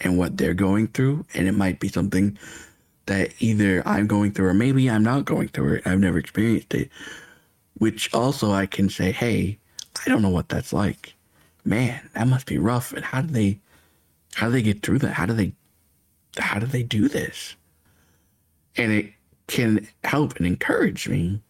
and 0.00 0.18
what 0.18 0.36
they're 0.36 0.54
going 0.54 0.88
through, 0.88 1.24
and 1.34 1.46
it 1.46 1.52
might 1.52 1.80
be 1.80 1.88
something 1.88 2.38
that 3.06 3.32
either 3.38 3.82
I'm 3.86 4.06
going 4.06 4.32
through 4.32 4.48
or 4.48 4.54
maybe 4.54 4.90
I'm 4.90 5.04
not 5.04 5.24
going 5.24 5.48
through 5.48 5.74
it. 5.74 5.86
I've 5.86 6.00
never 6.00 6.18
experienced 6.18 6.74
it. 6.74 6.90
Which 7.78 8.12
also 8.12 8.52
I 8.52 8.66
can 8.66 8.88
say, 8.88 9.12
hey, 9.12 9.58
I 10.04 10.08
don't 10.08 10.22
know 10.22 10.30
what 10.30 10.48
that's 10.48 10.72
like. 10.72 11.14
Man, 11.64 12.00
that 12.14 12.26
must 12.26 12.46
be 12.46 12.58
rough. 12.58 12.92
And 12.92 13.04
how 13.04 13.20
do 13.22 13.28
they 13.28 13.60
how 14.34 14.46
do 14.46 14.52
they 14.52 14.62
get 14.62 14.82
through 14.82 14.98
that? 15.00 15.12
How 15.12 15.26
do 15.26 15.32
they 15.32 15.52
how 16.38 16.58
do 16.58 16.66
they 16.66 16.82
do 16.82 17.08
this? 17.08 17.54
And 18.76 18.92
it 18.92 19.12
can 19.46 19.86
help 20.04 20.36
and 20.36 20.46
encourage 20.46 21.08
me 21.08 21.40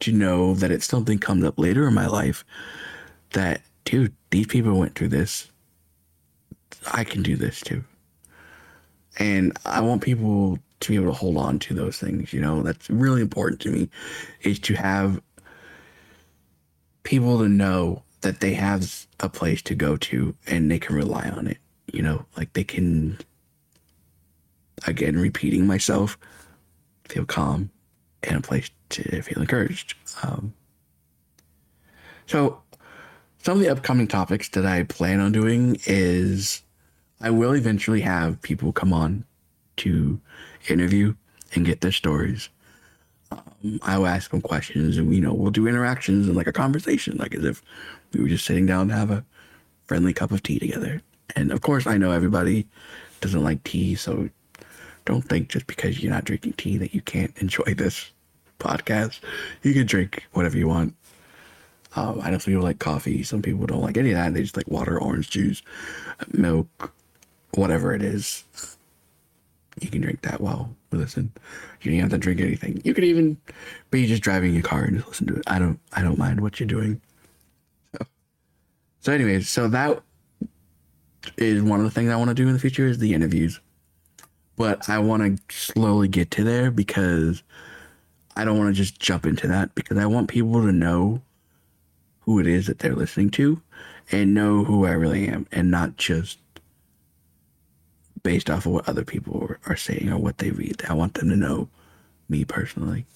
to 0.00 0.12
know 0.12 0.54
that 0.54 0.70
if 0.70 0.84
something 0.84 1.18
comes 1.18 1.44
up 1.44 1.58
later 1.58 1.86
in 1.86 1.94
my 1.94 2.06
life 2.06 2.44
that, 3.32 3.62
dude, 3.84 4.14
these 4.30 4.46
people 4.46 4.78
went 4.78 4.94
through 4.94 5.08
this. 5.08 5.50
I 6.92 7.04
can 7.04 7.22
do 7.22 7.36
this 7.36 7.60
too. 7.60 7.84
And 9.18 9.56
I 9.64 9.80
want 9.80 10.02
people 10.02 10.58
to 10.80 10.88
be 10.88 10.94
able 10.94 11.12
to 11.12 11.18
hold 11.18 11.36
on 11.36 11.58
to 11.58 11.74
those 11.74 11.98
things, 11.98 12.32
you 12.32 12.40
know, 12.40 12.62
that's 12.62 12.88
really 12.88 13.20
important 13.20 13.60
to 13.62 13.70
me 13.70 13.90
is 14.42 14.58
to 14.60 14.74
have 14.74 15.20
people 17.02 17.38
to 17.38 17.48
know 17.48 18.02
that 18.20 18.40
they 18.40 18.54
have 18.54 19.06
a 19.20 19.28
place 19.28 19.62
to 19.62 19.74
go 19.74 19.96
to 19.96 20.34
and 20.46 20.70
they 20.70 20.78
can 20.78 20.94
rely 20.94 21.28
on 21.30 21.46
it, 21.46 21.58
you 21.92 22.02
know, 22.02 22.24
like 22.36 22.52
they 22.52 22.64
can 22.64 23.18
again 24.86 25.18
repeating 25.18 25.66
myself, 25.66 26.16
feel 27.08 27.24
calm 27.24 27.70
and 28.22 28.36
a 28.36 28.40
place 28.40 28.70
to 28.90 29.22
feel 29.22 29.40
encouraged. 29.40 29.94
Um, 30.22 30.54
so 32.26 32.60
some 33.42 33.58
of 33.58 33.60
the 33.60 33.70
upcoming 33.70 34.08
topics 34.08 34.48
that 34.50 34.66
I 34.66 34.82
plan 34.82 35.20
on 35.20 35.32
doing 35.32 35.78
is 35.86 36.62
I 37.20 37.30
will 37.30 37.54
eventually 37.54 38.00
have 38.02 38.40
people 38.42 38.72
come 38.72 38.92
on 38.92 39.24
to 39.78 40.20
interview 40.68 41.14
and 41.54 41.64
get 41.64 41.80
their 41.80 41.92
stories. 41.92 42.48
Um, 43.32 43.80
I 43.82 43.98
will 43.98 44.06
ask 44.06 44.30
them 44.30 44.40
questions, 44.40 44.96
and 44.96 45.14
you 45.14 45.20
know 45.20 45.32
we'll 45.32 45.50
do 45.50 45.66
interactions 45.66 46.26
and 46.26 46.36
like 46.36 46.46
a 46.46 46.52
conversation, 46.52 47.16
like 47.16 47.34
as 47.34 47.44
if 47.44 47.62
we 48.12 48.20
were 48.20 48.28
just 48.28 48.44
sitting 48.44 48.66
down 48.66 48.88
to 48.88 48.94
have 48.94 49.10
a 49.10 49.24
friendly 49.86 50.12
cup 50.12 50.30
of 50.30 50.42
tea 50.42 50.58
together. 50.58 51.02
And 51.36 51.52
of 51.52 51.60
course, 51.60 51.86
I 51.86 51.98
know 51.98 52.10
everybody 52.10 52.66
doesn't 53.20 53.44
like 53.44 53.62
tea, 53.64 53.94
so 53.94 54.28
don't 55.04 55.22
think 55.22 55.48
just 55.48 55.66
because 55.66 56.02
you're 56.02 56.12
not 56.12 56.24
drinking 56.24 56.54
tea 56.54 56.76
that 56.78 56.94
you 56.94 57.00
can't 57.00 57.36
enjoy 57.40 57.74
this 57.74 58.10
podcast. 58.58 59.20
You 59.62 59.72
can 59.72 59.86
drink 59.86 60.26
whatever 60.32 60.56
you 60.56 60.68
want. 60.68 60.94
Um, 61.96 62.20
I 62.22 62.30
know 62.30 62.38
some 62.38 62.52
people 62.52 62.64
like 62.64 62.78
coffee. 62.78 63.22
Some 63.22 63.42
people 63.42 63.66
don't 63.66 63.82
like 63.82 63.96
any 63.96 64.10
of 64.10 64.16
that. 64.16 64.34
They 64.34 64.42
just 64.42 64.56
like 64.56 64.68
water, 64.68 65.00
orange 65.00 65.30
juice, 65.30 65.62
milk, 66.32 66.92
whatever 67.52 67.92
it 67.94 68.02
is 68.02 68.44
you 69.82 69.90
can 69.90 70.00
drink 70.00 70.22
that 70.22 70.40
while 70.40 70.74
we 70.90 70.98
listen. 70.98 71.32
You 71.82 71.92
don't 71.92 72.00
have 72.00 72.10
to 72.10 72.18
drink 72.18 72.40
anything. 72.40 72.80
You 72.84 72.94
could 72.94 73.04
even 73.04 73.36
be 73.90 74.06
just 74.06 74.22
driving 74.22 74.52
your 74.52 74.62
car 74.62 74.84
and 74.84 74.96
just 74.96 75.08
listen 75.08 75.26
to 75.28 75.36
it. 75.36 75.42
I 75.46 75.58
don't 75.58 75.78
I 75.92 76.02
don't 76.02 76.18
mind 76.18 76.40
what 76.40 76.58
you're 76.58 76.66
doing. 76.66 77.00
So, 77.92 78.06
so 79.00 79.12
anyways, 79.12 79.48
so 79.48 79.68
that 79.68 80.02
is 81.36 81.62
one 81.62 81.80
of 81.80 81.84
the 81.84 81.90
things 81.90 82.10
I 82.10 82.16
want 82.16 82.28
to 82.28 82.34
do 82.34 82.46
in 82.46 82.52
the 82.52 82.58
future 82.58 82.86
is 82.86 82.98
the 82.98 83.14
interviews. 83.14 83.60
But 84.56 84.88
I 84.88 84.98
want 84.98 85.22
to 85.48 85.54
slowly 85.54 86.08
get 86.08 86.30
to 86.32 86.44
there 86.44 86.70
because 86.70 87.42
I 88.38 88.44
don't 88.44 88.56
want 88.56 88.74
to 88.74 88.80
just 88.80 89.00
jump 89.00 89.26
into 89.26 89.48
that 89.48 89.74
because 89.74 89.98
I 89.98 90.06
want 90.06 90.28
people 90.28 90.62
to 90.62 90.70
know 90.70 91.20
who 92.20 92.38
it 92.38 92.46
is 92.46 92.68
that 92.68 92.78
they're 92.78 92.94
listening 92.94 93.30
to 93.32 93.60
and 94.12 94.32
know 94.32 94.62
who 94.62 94.86
I 94.86 94.92
really 94.92 95.26
am 95.26 95.48
and 95.50 95.72
not 95.72 95.96
just 95.96 96.38
based 98.22 98.48
off 98.48 98.64
of 98.64 98.72
what 98.72 98.88
other 98.88 99.04
people 99.04 99.50
are 99.66 99.76
saying 99.76 100.08
or 100.08 100.18
what 100.18 100.38
they 100.38 100.52
read. 100.52 100.82
I 100.88 100.92
want 100.92 101.14
them 101.14 101.30
to 101.30 101.36
know 101.36 101.68
me 102.28 102.44
personally. 102.44 103.06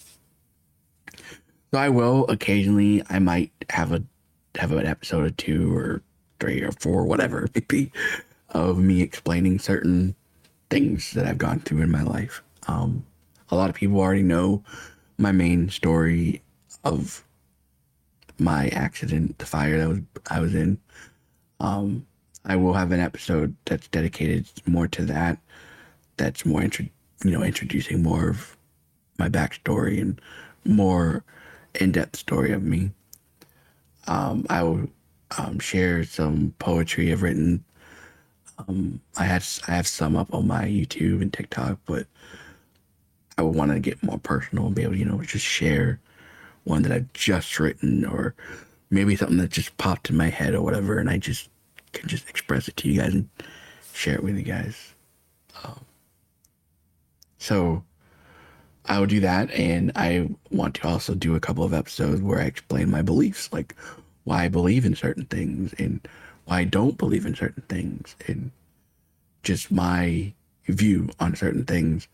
So 1.71 1.79
I 1.79 1.89
will 1.89 2.27
occasionally. 2.29 3.05
I 3.09 3.21
might 3.21 3.53
have 3.71 3.93
a 3.93 4.03
have 4.57 4.73
an 4.73 4.87
episode 4.87 5.25
or 5.25 5.31
two 5.31 5.73
or 5.77 6.03
three 6.41 6.63
or 6.63 6.73
four, 6.73 7.05
whatever 7.05 7.49
it 7.55 7.69
be, 7.69 7.93
of 8.49 8.77
me 8.77 9.03
explaining 9.03 9.61
certain 9.61 10.17
things 10.69 11.13
that 11.13 11.27
I've 11.27 11.39
gone 11.39 11.61
through 11.61 11.83
in 11.83 11.93
my 11.93 12.03
life. 12.03 12.43
Um, 12.67 13.07
a 13.51 13.55
lot 13.55 13.71
of 13.71 13.77
people 13.77 14.01
already 14.01 14.23
know 14.23 14.65
my 15.19 15.33
main 15.33 15.71
story 15.71 16.43
of 16.85 17.25
my 18.39 18.69
accident, 18.69 19.39
the 19.39 19.47
fire 19.47 19.79
that 19.79 19.89
was 19.89 19.99
I 20.31 20.41
was 20.41 20.55
in. 20.55 20.79
Um, 21.61 22.07
I 22.45 22.57
will 22.57 22.73
have 22.73 22.91
an 22.91 23.01
episode 23.01 23.55
that's 23.67 23.89
dedicated 23.89 24.47
more 24.67 24.89
to 24.89 25.05
that. 25.05 25.39
That's 26.17 26.45
more, 26.45 26.63
intro, 26.63 26.87
you 27.25 27.31
know, 27.31 27.43
introducing 27.43 28.03
more 28.03 28.29
of 28.29 28.57
my 29.19 29.29
backstory 29.29 30.01
and 30.01 30.21
more 30.65 31.23
in-depth 31.77 32.17
story 32.17 32.53
of 32.53 32.63
me. 32.63 32.91
Um, 34.09 34.45
I 34.51 34.63
will 34.65 34.89
um, 35.39 35.59
share 35.61 36.05
some 36.05 36.55
poetry 36.59 37.13
I've 37.13 37.23
written. 37.23 37.65
Um, 38.59 39.01
I 39.17 39.25
had 39.25 39.45
I 39.69 39.73
have 39.73 39.87
some 39.87 40.17
up 40.17 40.35
on 40.35 40.47
my 40.47 40.65
YouTube 40.65 41.23
and 41.23 41.33
TikTok, 41.33 41.79
but 41.87 42.07
I 43.39 43.43
would 43.43 43.55
want 43.55 43.73
to 43.73 43.81
get 43.81 44.03
more 44.03 44.19
personal 44.19 44.67
and 44.67 44.75
be 44.75 44.83
able 44.83 44.93
to, 44.93 44.99
you 44.99 45.05
know, 45.05 45.23
just 45.23 45.45
share 45.45 45.99
one 46.65 46.83
that 46.83 46.93
I've 46.93 47.13
just 47.13 47.59
written 47.59 48.05
or 48.05 48.35
maybe 48.91 49.17
something 49.17 49.39
that 49.39 49.51
just 49.51 49.77
popped 49.79 50.11
in 50.11 50.17
my 50.17 50.29
head 50.29 50.55
or 50.55 50.63
whatever, 50.63 50.99
and 50.99 51.09
I 51.09 51.19
just 51.19 51.49
can 51.93 52.09
just 52.09 52.29
express 52.29 52.69
it 52.69 52.77
to 52.79 52.89
you 52.89 53.01
guys 53.01 53.15
and 53.15 53.29
share 53.95 54.15
it 54.15 54.23
with 54.23 54.37
you 54.37 54.43
guys. 54.43 54.95
Um, 55.65 55.85
so 57.39 57.85
I 58.85 58.99
will 58.99 59.07
do 59.07 59.21
that, 59.21 59.51
and 59.53 59.93
I 59.97 60.29
want 60.51 60.75
to 60.77 60.89
also 60.89 61.15
do 61.15 61.35
a 61.35 61.41
couple 61.41 61.65
of 61.65 61.73
episodes 61.73 62.21
where 62.21 62.41
I 62.41 62.45
explain 62.45 62.91
my 62.91 63.03
beliefs, 63.03 63.53
like 63.53 63.75
why 64.25 64.45
I 64.45 64.49
believe 64.49 64.85
in 64.85 64.95
certain 64.95 65.27
things 65.27 65.73
and 65.79 66.07
why 66.45 66.61
I 66.61 66.65
don't 66.65 66.99
believe 66.99 67.27
in 67.27 67.35
certain 67.35 67.63
things, 67.69 68.15
and 68.27 68.51
just 69.43 69.73
my 69.73 70.33
view 70.67 71.09
on 71.19 71.35
certain 71.35 71.65
things. 71.65 72.09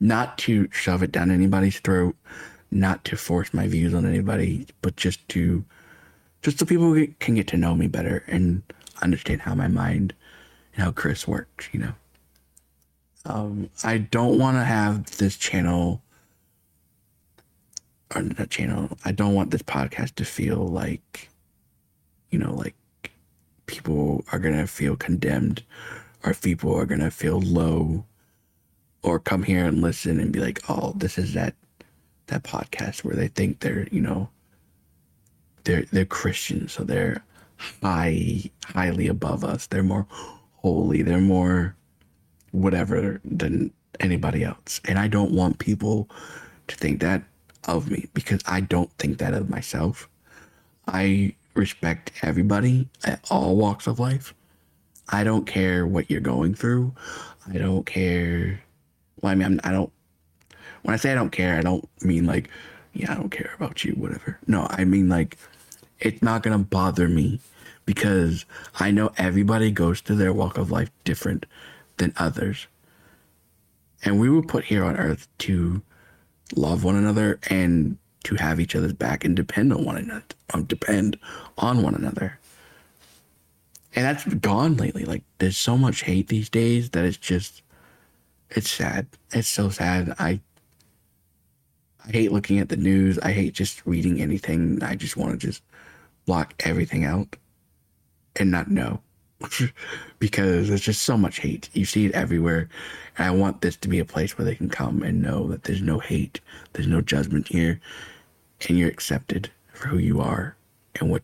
Not 0.00 0.38
to 0.38 0.68
shove 0.70 1.02
it 1.02 1.12
down 1.12 1.30
anybody's 1.30 1.78
throat, 1.78 2.16
not 2.70 3.04
to 3.06 3.16
force 3.16 3.54
my 3.54 3.66
views 3.68 3.94
on 3.94 4.04
anybody, 4.06 4.66
but 4.82 4.96
just 4.96 5.26
to 5.30 5.64
just 6.42 6.58
so 6.58 6.66
people 6.66 6.94
can 7.20 7.34
get 7.34 7.46
to 7.48 7.56
know 7.56 7.74
me 7.74 7.86
better 7.86 8.22
and 8.26 8.62
understand 9.00 9.40
how 9.40 9.54
my 9.54 9.68
mind 9.68 10.12
and 10.74 10.84
how 10.84 10.92
Chris 10.92 11.26
works, 11.26 11.68
you 11.72 11.80
know. 11.80 11.94
Um, 13.24 13.70
I 13.82 13.98
don't 13.98 14.38
want 14.38 14.58
to 14.58 14.64
have 14.64 15.16
this 15.16 15.36
channel 15.36 16.02
or 18.14 18.22
not 18.22 18.50
channel. 18.50 18.96
I 19.04 19.12
don't 19.12 19.34
want 19.34 19.50
this 19.50 19.62
podcast 19.62 20.16
to 20.16 20.24
feel 20.24 20.66
like, 20.66 21.30
you 22.30 22.38
know, 22.38 22.54
like 22.54 22.74
people 23.66 24.24
are 24.32 24.38
gonna 24.38 24.66
feel 24.66 24.96
condemned, 24.96 25.62
or 26.24 26.34
people 26.34 26.74
are 26.74 26.86
gonna 26.86 27.10
feel 27.10 27.40
low, 27.40 28.04
or 29.04 29.20
come 29.20 29.42
here 29.44 29.66
and 29.66 29.82
listen 29.82 30.18
and 30.18 30.32
be 30.32 30.40
like, 30.40 30.60
"Oh, 30.68 30.92
this 30.96 31.18
is 31.18 31.34
that 31.34 31.54
that 32.28 32.42
podcast 32.42 33.04
where 33.04 33.14
they 33.16 33.28
think 33.28 33.60
they're, 33.60 33.86
you 33.92 34.00
know, 34.00 34.28
they're 35.64 35.84
they're 35.92 36.04
Christians, 36.06 36.72
so 36.72 36.84
they're 36.84 37.22
high 37.82 38.50
highly 38.66 39.08
above 39.08 39.44
us. 39.44 39.66
They're 39.66 39.82
more 39.82 40.06
holy. 40.56 41.02
They're 41.02 41.20
more 41.20 41.76
whatever 42.52 43.20
than 43.24 43.72
anybody 44.00 44.44
else. 44.44 44.80
And 44.86 44.98
I 44.98 45.08
don't 45.08 45.32
want 45.32 45.58
people 45.58 46.08
to 46.68 46.76
think 46.76 47.00
that 47.00 47.22
of 47.68 47.90
me 47.90 48.08
because 48.14 48.40
I 48.46 48.60
don't 48.60 48.90
think 48.98 49.18
that 49.18 49.34
of 49.34 49.50
myself. 49.50 50.08
I 50.88 51.34
respect 51.54 52.12
everybody 52.22 52.88
at 53.04 53.24
all 53.30 53.56
walks 53.56 53.86
of 53.86 53.98
life. 53.98 54.34
I 55.10 55.24
don't 55.24 55.46
care 55.46 55.86
what 55.86 56.10
you're 56.10 56.20
going 56.20 56.54
through. 56.54 56.94
I 57.48 57.58
don't 57.58 57.84
care. 57.86 58.60
Well, 59.20 59.32
I 59.32 59.34
mean, 59.34 59.46
I'm, 59.46 59.60
I 59.64 59.72
don't. 59.72 59.92
When 60.82 60.94
I 60.94 60.96
say 60.96 61.12
I 61.12 61.14
don't 61.14 61.30
care, 61.30 61.56
I 61.56 61.62
don't 61.62 61.88
mean 62.02 62.26
like, 62.26 62.50
yeah, 62.92 63.12
I 63.12 63.14
don't 63.14 63.30
care 63.30 63.52
about 63.56 63.84
you, 63.84 63.92
whatever. 63.92 64.38
No, 64.46 64.66
I 64.70 64.84
mean 64.84 65.08
like, 65.08 65.38
it's 65.98 66.22
not 66.22 66.42
gonna 66.42 66.58
bother 66.58 67.08
me 67.08 67.40
because 67.86 68.44
I 68.80 68.90
know 68.90 69.12
everybody 69.16 69.70
goes 69.70 70.00
through 70.00 70.16
their 70.16 70.32
walk 70.32 70.58
of 70.58 70.70
life 70.70 70.90
different 71.04 71.46
than 71.96 72.12
others. 72.16 72.66
And 74.04 74.20
we 74.20 74.28
were 74.28 74.42
put 74.42 74.64
here 74.64 74.84
on 74.84 74.96
earth 74.96 75.28
to 75.38 75.82
love 76.54 76.84
one 76.84 76.96
another 76.96 77.38
and 77.48 77.96
to 78.24 78.34
have 78.36 78.60
each 78.60 78.74
other's 78.74 78.92
back 78.92 79.24
and 79.24 79.36
depend 79.36 79.72
on 79.72 79.84
one 79.84 79.96
another, 79.96 80.24
um, 80.52 80.64
depend 80.64 81.18
on 81.58 81.82
one 81.82 81.94
another. 81.94 82.38
And 83.94 84.04
that's 84.04 84.24
gone 84.24 84.76
lately. 84.76 85.04
Like 85.04 85.22
there's 85.38 85.56
so 85.56 85.76
much 85.76 86.02
hate 86.02 86.28
these 86.28 86.48
days 86.48 86.90
that 86.90 87.04
it's 87.04 87.16
just 87.16 87.62
it's 88.54 88.70
sad. 88.70 89.06
It's 89.32 89.48
so 89.48 89.68
sad. 89.68 90.14
I 90.18 90.40
I 92.06 92.10
hate 92.10 92.32
looking 92.32 92.58
at 92.58 92.68
the 92.68 92.76
news. 92.76 93.18
I 93.18 93.32
hate 93.32 93.54
just 93.54 93.84
reading 93.86 94.20
anything. 94.20 94.82
I 94.82 94.94
just 94.94 95.16
want 95.16 95.32
to 95.32 95.46
just 95.46 95.62
block 96.26 96.54
everything 96.60 97.04
out 97.04 97.36
and 98.36 98.50
not 98.50 98.70
know 98.70 99.00
because 100.18 100.68
there's 100.68 100.82
just 100.82 101.02
so 101.02 101.16
much 101.16 101.38
hate. 101.38 101.70
You 101.72 101.84
see 101.84 102.04
it 102.06 102.12
everywhere. 102.12 102.68
And 103.16 103.26
I 103.26 103.30
want 103.30 103.62
this 103.62 103.76
to 103.76 103.88
be 103.88 103.98
a 103.98 104.04
place 104.04 104.36
where 104.36 104.44
they 104.44 104.54
can 104.54 104.68
come 104.68 105.02
and 105.02 105.22
know 105.22 105.48
that 105.48 105.64
there's 105.64 105.82
no 105.82 105.98
hate, 105.98 106.40
there's 106.72 106.86
no 106.86 107.00
judgment 107.00 107.48
here, 107.48 107.80
and 108.68 108.78
you're 108.78 108.88
accepted 108.88 109.50
for 109.72 109.88
who 109.88 109.98
you 109.98 110.20
are 110.20 110.56
and 111.00 111.10
what 111.10 111.22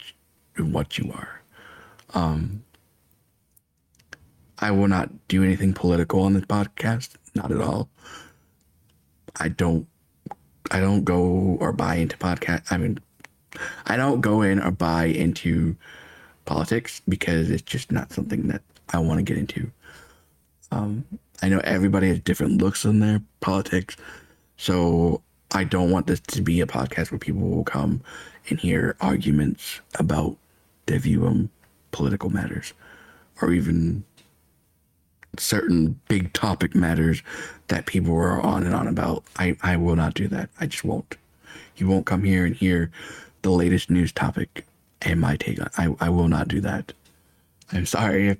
and 0.57 0.73
what 0.73 0.99
you 0.99 1.13
are. 1.13 1.43
Um, 2.15 2.65
I 4.59 4.71
will 4.71 4.89
not 4.89 5.29
do 5.29 5.43
anything 5.43 5.73
political 5.73 6.23
on 6.23 6.35
this 6.35 6.45
podcast, 6.45 7.11
not 7.35 7.51
at 7.51 7.61
all. 7.61 7.89
I 9.39 9.49
don't 9.49 9.87
I 10.71 10.81
don't 10.81 11.05
go 11.05 11.57
or 11.61 11.73
buy 11.73 11.97
into 11.97 12.17
podcast. 12.17 12.71
I 12.71 12.77
mean, 12.77 12.99
I 13.87 13.97
don't 13.97 14.21
go 14.21 14.43
in 14.43 14.61
or 14.61 14.71
buy 14.71 15.07
into 15.07 15.77
politics 16.45 17.03
because 17.09 17.51
it's 17.51 17.63
just 17.63 17.91
not 17.91 18.13
something 18.13 18.49
that 18.49 18.63
I 18.93 18.99
want 18.99 19.19
to 19.19 19.25
get 19.25 19.39
into. 19.39 19.71
Um, 20.71 21.05
I 21.43 21.49
know 21.49 21.61
everybody 21.65 22.09
has 22.09 22.21
different 22.21 22.63
looks 22.63 22.85
on 22.85 23.01
their 23.01 23.21
politics, 23.41 23.97
so 24.57 25.23
I 25.53 25.65
don't 25.65 25.91
want 25.91 26.07
this 26.07 26.21
to 26.21 26.43
be 26.43 26.61
a 26.61 26.67
podcast 26.67 27.11
where 27.11 27.19
people 27.19 27.49
will 27.49 27.65
come 27.65 28.03
and 28.49 28.59
hear 28.59 28.97
arguments 29.01 29.81
about 29.99 30.37
their 30.87 30.99
view 30.99 31.27
on 31.27 31.51
political 31.91 32.31
matters 32.31 32.73
or 33.43 33.53
even 33.53 34.05
certain 35.39 36.01
big 36.09 36.33
topic 36.33 36.75
matters 36.75 37.23
that 37.69 37.87
people 37.87 38.15
are 38.15 38.41
on 38.41 38.65
and 38.65 38.75
on 38.75 38.87
about. 38.89 39.25
I, 39.39 39.57
I 39.63 39.77
will 39.77 39.97
not 39.97 40.15
do 40.15 40.29
that. 40.29 40.51
I 40.61 40.67
just 40.67 40.85
won't. 40.85 41.17
You 41.77 41.89
won't 41.89 42.07
come 42.07 42.25
here 42.25 42.45
and 42.45 42.55
hear 42.55 42.91
the 43.43 43.51
latest 43.51 43.91
news 43.91 44.13
topic 44.13 44.67
and 45.03 45.21
my 45.21 45.37
take 45.37 45.61
on 45.61 45.71
I, 45.79 45.95
I 46.07 46.09
will 46.11 46.29
not 46.29 46.49
do 46.49 46.61
that. 46.61 46.93
I'm 47.73 47.87
sorry 47.87 48.29
if 48.29 48.39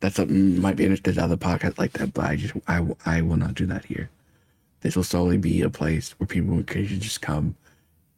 that's 0.00 0.16
something 0.16 0.60
might 0.60 0.76
be 0.76 0.84
interested 0.84 1.16
in 1.16 1.22
other 1.22 1.36
podcasts 1.36 1.78
like 1.78 1.92
that, 1.94 2.14
but 2.14 2.24
I 2.24 2.36
just 2.36 2.54
I, 2.68 2.86
I 3.04 3.20
will 3.20 3.36
not 3.36 3.54
do 3.54 3.66
that 3.66 3.84
here. 3.84 4.08
This 4.80 4.94
will 4.94 5.04
solely 5.04 5.38
be 5.38 5.60
a 5.62 5.70
place 5.70 6.12
where 6.18 6.26
people 6.26 6.62
can 6.62 6.86
just 6.86 7.20
come, 7.20 7.56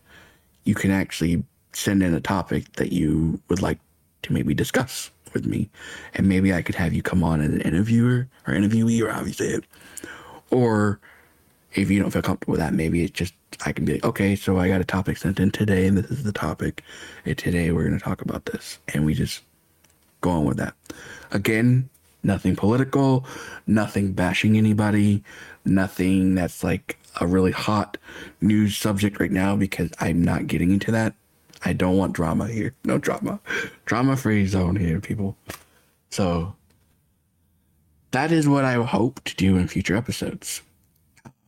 you 0.63 0.75
can 0.75 0.91
actually 0.91 1.43
send 1.73 2.03
in 2.03 2.13
a 2.13 2.21
topic 2.21 2.71
that 2.73 2.91
you 2.91 3.41
would 3.49 3.61
like 3.61 3.79
to 4.23 4.33
maybe 4.33 4.53
discuss 4.53 5.11
with 5.33 5.45
me. 5.45 5.69
And 6.13 6.27
maybe 6.27 6.53
I 6.53 6.61
could 6.61 6.75
have 6.75 6.93
you 6.93 7.01
come 7.01 7.23
on 7.23 7.41
as 7.41 7.49
an 7.49 7.61
interviewer 7.61 8.27
or 8.47 8.53
interviewee 8.53 9.01
or 9.01 9.31
say 9.31 9.45
it. 9.45 9.63
Or 10.49 10.99
if 11.73 11.89
you 11.89 11.99
don't 12.01 12.11
feel 12.11 12.21
comfortable 12.21 12.51
with 12.51 12.59
that, 12.59 12.73
maybe 12.73 13.03
it's 13.03 13.11
just 13.11 13.33
I 13.65 13.71
can 13.71 13.85
be 13.85 13.93
like, 13.93 14.05
okay, 14.05 14.35
so 14.35 14.57
I 14.57 14.67
got 14.67 14.81
a 14.81 14.85
topic 14.85 15.17
sent 15.17 15.39
in 15.39 15.51
today, 15.51 15.85
and 15.85 15.97
this 15.97 16.09
is 16.09 16.23
the 16.23 16.31
topic. 16.31 16.83
And 17.25 17.37
today 17.37 17.71
we're 17.71 17.85
going 17.85 17.97
to 17.97 18.03
talk 18.03 18.21
about 18.21 18.45
this, 18.45 18.79
and 18.93 19.05
we 19.05 19.13
just 19.13 19.41
go 20.21 20.31
on 20.31 20.45
with 20.45 20.57
that. 20.57 20.73
Again, 21.31 21.89
Nothing 22.23 22.55
political, 22.55 23.25
nothing 23.65 24.13
bashing 24.13 24.55
anybody, 24.55 25.23
nothing 25.65 26.35
that's 26.35 26.63
like 26.63 26.99
a 27.19 27.25
really 27.25 27.51
hot 27.51 27.97
news 28.41 28.77
subject 28.77 29.19
right 29.19 29.31
now 29.31 29.55
because 29.55 29.89
I'm 29.99 30.23
not 30.23 30.45
getting 30.47 30.71
into 30.71 30.91
that. 30.91 31.15
I 31.63 31.73
don't 31.73 31.97
want 31.97 32.13
drama 32.13 32.47
here. 32.47 32.73
No 32.83 32.97
drama. 32.97 33.39
Drama 33.85 34.17
free 34.17 34.45
zone 34.45 34.75
here, 34.75 34.99
people. 34.99 35.37
So 36.09 36.55
that 38.11 38.31
is 38.31 38.47
what 38.47 38.65
I 38.65 38.73
hope 38.73 39.23
to 39.23 39.35
do 39.35 39.57
in 39.57 39.67
future 39.67 39.95
episodes. 39.95 40.61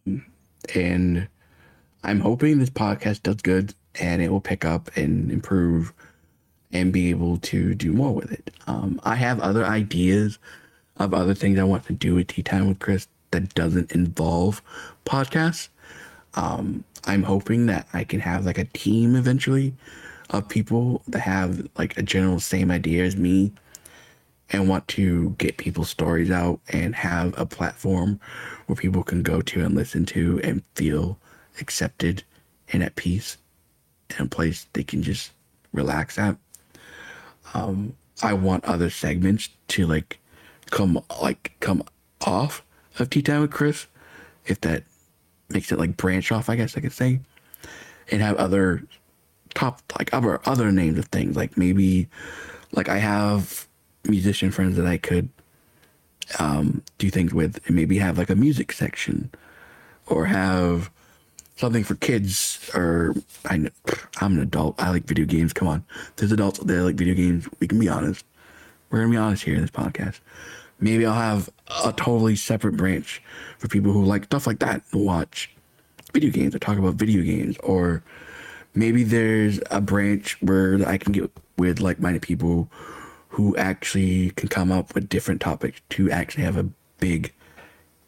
Um, 0.06 0.26
and 0.74 1.28
I'm 2.04 2.20
hoping 2.20 2.60
this 2.60 2.70
podcast 2.70 3.24
does 3.24 3.42
good 3.42 3.74
and 3.96 4.22
it 4.22 4.32
will 4.32 4.42
pick 4.42 4.66
up 4.66 4.90
and 4.96 5.32
improve 5.32 5.94
and 6.72 6.92
be 6.92 7.10
able 7.10 7.38
to 7.38 7.76
do 7.76 7.94
more 7.94 8.14
with 8.14 8.32
it. 8.32 8.52
Um, 8.68 9.00
I 9.04 9.16
have 9.16 9.40
other 9.40 9.66
ideas 9.66 10.40
of 10.98 11.14
other 11.14 11.34
things 11.34 11.60
I 11.60 11.64
want 11.64 11.86
to 11.86 11.94
do 11.94 12.16
with 12.16 12.28
Tea 12.28 12.44
Time 12.44 12.68
with 12.68 12.80
Chris 12.80 13.08
that 13.32 13.54
doesn't 13.54 13.92
involve 13.92 14.62
podcasts. 15.06 15.70
Um, 16.36 16.84
I'm 17.06 17.24
hoping 17.24 17.66
that 17.68 17.88
I 17.94 18.04
can 18.04 18.20
have 18.20 18.46
like 18.46 18.58
a 18.58 18.66
team 18.66 19.16
eventually 19.16 19.74
of 20.30 20.48
people 20.50 21.04
that 21.08 21.20
have 21.20 21.68
like 21.78 21.98
a 21.98 22.02
general 22.04 22.40
same 22.40 22.72
idea 22.72 23.04
as 23.04 23.16
me 23.16 23.52
and 24.50 24.68
want 24.68 24.88
to 24.88 25.32
get 25.38 25.58
people's 25.58 25.90
stories 25.90 26.32
out 26.32 26.60
and 26.70 26.96
have 26.96 27.34
a 27.38 27.46
platform 27.46 28.20
where 28.68 28.76
people 28.76 29.04
can 29.04 29.24
go 29.24 29.42
to 29.42 29.64
and 29.64 29.76
listen 29.76 30.06
to 30.06 30.40
and 30.44 30.64
feel 30.76 31.18
accepted 31.60 32.24
and 32.72 32.84
at 32.84 32.96
peace 32.96 33.38
in 34.18 34.26
a 34.26 34.30
place 34.30 34.68
they 34.74 34.84
can 34.84 35.04
just 35.04 35.32
relax 35.72 36.18
at. 36.18 36.38
Um, 37.54 37.96
I 38.22 38.34
want 38.34 38.66
other 38.66 38.90
segments 38.90 39.50
to 39.70 39.86
like 39.88 40.20
come 40.72 41.04
like 41.22 41.54
come 41.60 41.84
off 42.26 42.64
of 43.00 43.10
Tea 43.10 43.22
Time 43.22 43.42
with 43.42 43.52
Chris, 43.52 43.88
if 44.46 44.62
that 44.62 44.84
makes 45.50 45.72
it 45.72 45.80
like 45.80 45.98
branch 45.98 46.32
off, 46.32 46.50
I 46.50 46.56
guess 46.56 46.78
I 46.78 46.82
could 46.82 46.94
say, 46.94 47.20
and 48.12 48.22
have 48.22 48.38
other 48.38 48.84
top 49.54 49.82
like 49.98 50.14
other 50.14 50.42
other 50.46 50.72
names 50.72 50.98
of 50.98 51.06
things 51.06 51.36
like 51.36 51.58
maybe 51.58 52.08
like 52.72 52.90
I 52.90 52.98
have 52.98 53.68
musician 54.06 54.52
friends 54.52 54.78
that 54.78 54.88
I 54.88 54.98
could 54.98 55.30
um, 56.40 56.84
do 56.98 57.10
things 57.10 57.34
with 57.34 57.60
and 57.68 57.76
maybe 57.76 57.98
have 58.00 58.18
like 58.18 58.30
a 58.30 58.36
music 58.36 58.72
section 58.72 59.30
or 60.08 60.26
have 60.26 60.90
something 61.56 61.84
for 61.84 61.96
kids 61.96 62.70
or 62.74 63.16
I 63.46 63.70
I'm 64.22 64.34
an 64.34 64.40
adult. 64.40 64.82
I 64.82 64.90
like 64.90 65.04
video 65.06 65.26
games. 65.26 65.54
Come 65.54 65.68
on. 65.68 65.86
There's 66.16 66.32
adults 66.32 66.60
that 66.60 66.84
like 66.84 66.96
video 66.96 67.14
games. 67.14 67.48
We 67.60 67.68
can 67.68 67.80
be 67.80 67.90
honest. 67.90 68.26
We're 68.90 69.04
to 69.04 69.10
be 69.10 69.18
honest 69.18 69.44
here 69.44 69.56
in 69.56 69.62
this 69.62 69.72
podcast. 69.72 70.20
Maybe 70.84 71.06
I'll 71.06 71.14
have 71.14 71.50
a 71.86 71.94
totally 71.94 72.36
separate 72.36 72.76
branch 72.76 73.22
for 73.58 73.70
people 73.70 73.94
who 73.94 74.04
like 74.04 74.26
stuff 74.26 74.46
like 74.46 74.60
that 74.60 74.84
watch 74.92 75.50
video 76.12 76.30
games 76.30 76.54
or 76.54 76.60
talk 76.60 76.78
about 76.78 76.96
video 76.96 77.24
games. 77.24 77.58
Or 77.60 78.04
maybe 78.76 79.06
there's 79.06 79.62
a 79.72 79.80
branch 79.80 80.42
where 80.42 80.86
I 80.86 80.98
can 80.98 81.14
get 81.14 81.32
with 81.58 81.80
like 81.80 82.02
minded 82.02 82.22
people 82.22 82.70
who 83.30 83.56
actually 83.56 84.32
can 84.32 84.50
come 84.50 84.74
up 84.74 84.94
with 84.94 85.08
different 85.08 85.40
topics 85.40 85.80
to 85.92 86.12
actually 86.12 86.44
have 86.44 86.58
a 86.58 86.70
big, 87.00 87.34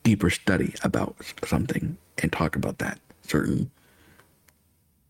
deeper 0.04 0.30
study 0.30 0.76
about 0.84 1.16
something 1.46 1.98
and 2.18 2.34
talk 2.34 2.58
about 2.58 2.80
that 2.80 3.00
certain 3.26 3.72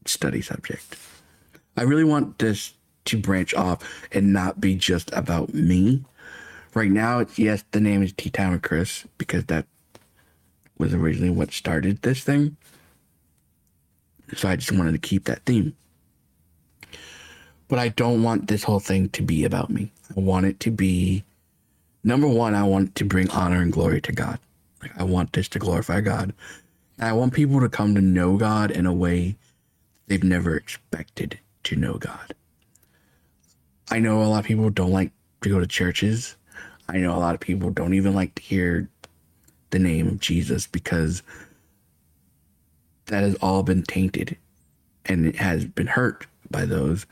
study 0.06 0.44
subject. 0.44 0.98
I 1.76 1.82
really 1.82 2.04
want 2.04 2.38
this 2.38 2.76
to 3.06 3.18
branch 3.18 3.56
off 3.56 3.80
and 4.12 4.32
not 4.32 4.62
be 4.62 4.76
just 4.76 5.12
about 5.14 5.52
me. 5.56 6.06
Right 6.76 6.92
now, 6.92 7.20
it's 7.20 7.40
yes, 7.40 7.64
the 7.72 7.80
name 7.80 8.04
is 8.04 8.12
Tea 8.12 8.30
Time 8.30 8.52
with 8.52 8.62
Chris 8.62 9.06
because 9.18 9.46
that 9.46 9.66
was 10.78 10.94
originally 10.94 11.30
what 11.30 11.54
started 11.54 12.02
this 12.02 12.22
thing. 12.22 12.58
So 14.36 14.50
I 14.50 14.58
just 14.58 14.74
wanted 14.74 14.92
to 14.92 14.98
keep 14.98 15.24
that 15.24 15.46
theme. 15.46 15.74
But 17.70 17.80
I 17.80 17.88
don't 17.88 18.24
want 18.24 18.48
this 18.48 18.64
whole 18.64 18.82
thing 18.82 19.08
to 19.10 19.22
be 19.22 19.46
about 19.46 19.70
me. 19.70 19.94
I 20.16 20.20
want 20.20 20.48
it 20.48 20.60
to 20.60 20.72
be 20.72 21.24
number 22.04 22.28
one, 22.28 22.54
I 22.54 22.64
want 22.64 22.94
to 22.96 23.06
bring 23.06 23.30
honor 23.32 23.62
and 23.62 23.72
glory 23.72 24.02
to 24.02 24.12
God. 24.12 24.38
Like 24.82 24.92
I 24.98 25.04
want 25.04 25.32
this 25.32 25.48
to 25.50 25.60
glorify 25.60 26.02
God. 26.02 26.34
And 26.98 27.08
I 27.08 27.14
want 27.14 27.34
people 27.34 27.62
to 27.62 27.70
come 27.70 27.96
to 27.96 28.02
know 28.02 28.36
God 28.36 28.70
in 28.70 28.86
a 28.86 28.94
way 28.94 29.38
they've 30.08 30.24
never 30.24 30.58
expected 30.58 31.40
to 31.64 31.78
know 31.78 31.94
God. 31.94 32.36
I 33.90 34.00
know 34.00 34.22
a 34.22 34.26
lot 34.26 34.40
of 34.40 34.46
people 34.46 34.70
don't 34.70 34.92
like 34.92 35.14
to 35.42 35.50
go 35.50 35.62
to 35.62 35.68
churches. 35.68 36.36
I 36.88 36.98
know 36.98 37.16
a 37.16 37.20
lot 37.20 37.36
of 37.36 37.42
people 37.42 37.70
don't 37.72 37.94
even 37.94 38.14
like 38.14 38.36
to 38.36 38.42
hear 38.42 38.90
the 39.72 39.80
name 39.80 40.08
of 40.08 40.20
Jesus 40.20 40.68
because 40.68 41.24
that 43.08 43.24
has 43.24 43.36
all 43.36 43.64
been 43.64 43.84
tainted 43.84 44.38
and 45.06 45.26
it 45.26 45.36
has 45.36 45.66
been 45.66 45.88
hurt 45.88 46.28
by 46.50 46.66
those. 46.66 47.06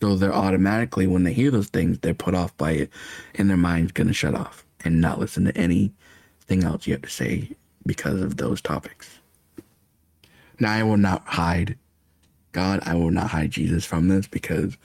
So 0.00 0.14
they're 0.16 0.34
automatically, 0.34 1.06
when 1.06 1.24
they 1.24 1.32
hear 1.32 1.50
those 1.50 1.68
things, 1.68 1.98
they're 1.98 2.14
put 2.14 2.34
off 2.34 2.56
by 2.56 2.72
it 2.72 2.90
and 3.34 3.50
their 3.50 3.56
mind's 3.56 3.92
going 3.92 4.06
to 4.08 4.14
shut 4.14 4.34
off 4.34 4.64
and 4.84 5.00
not 5.00 5.18
listen 5.18 5.44
to 5.44 5.56
anything 5.56 6.64
else 6.64 6.86
you 6.86 6.92
have 6.94 7.02
to 7.02 7.10
say 7.10 7.50
because 7.84 8.20
of 8.20 8.36
those 8.36 8.60
topics. 8.60 9.18
Now, 10.60 10.72
I 10.72 10.82
will 10.82 10.96
not 10.96 11.26
hide 11.26 11.76
God, 12.52 12.80
I 12.84 12.94
will 12.94 13.10
not 13.10 13.30
hide 13.30 13.50
Jesus 13.50 13.84
from 13.84 14.08
this 14.08 14.26
because 14.26 14.76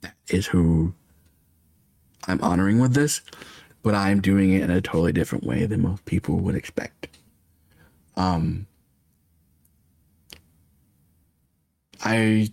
that 0.00 0.14
is 0.28 0.46
who 0.46 0.94
I'm 2.26 2.40
honoring 2.40 2.80
with 2.80 2.94
this, 2.94 3.20
but 3.86 3.94
I'm 3.94 4.20
doing 4.20 4.52
it 4.52 4.64
in 4.64 4.70
a 4.72 4.80
totally 4.80 5.12
different 5.12 5.44
way 5.44 5.64
than 5.64 5.82
most 5.82 6.04
people 6.06 6.38
would 6.38 6.56
expect. 6.56 7.06
Um, 8.16 8.66
I 12.02 12.50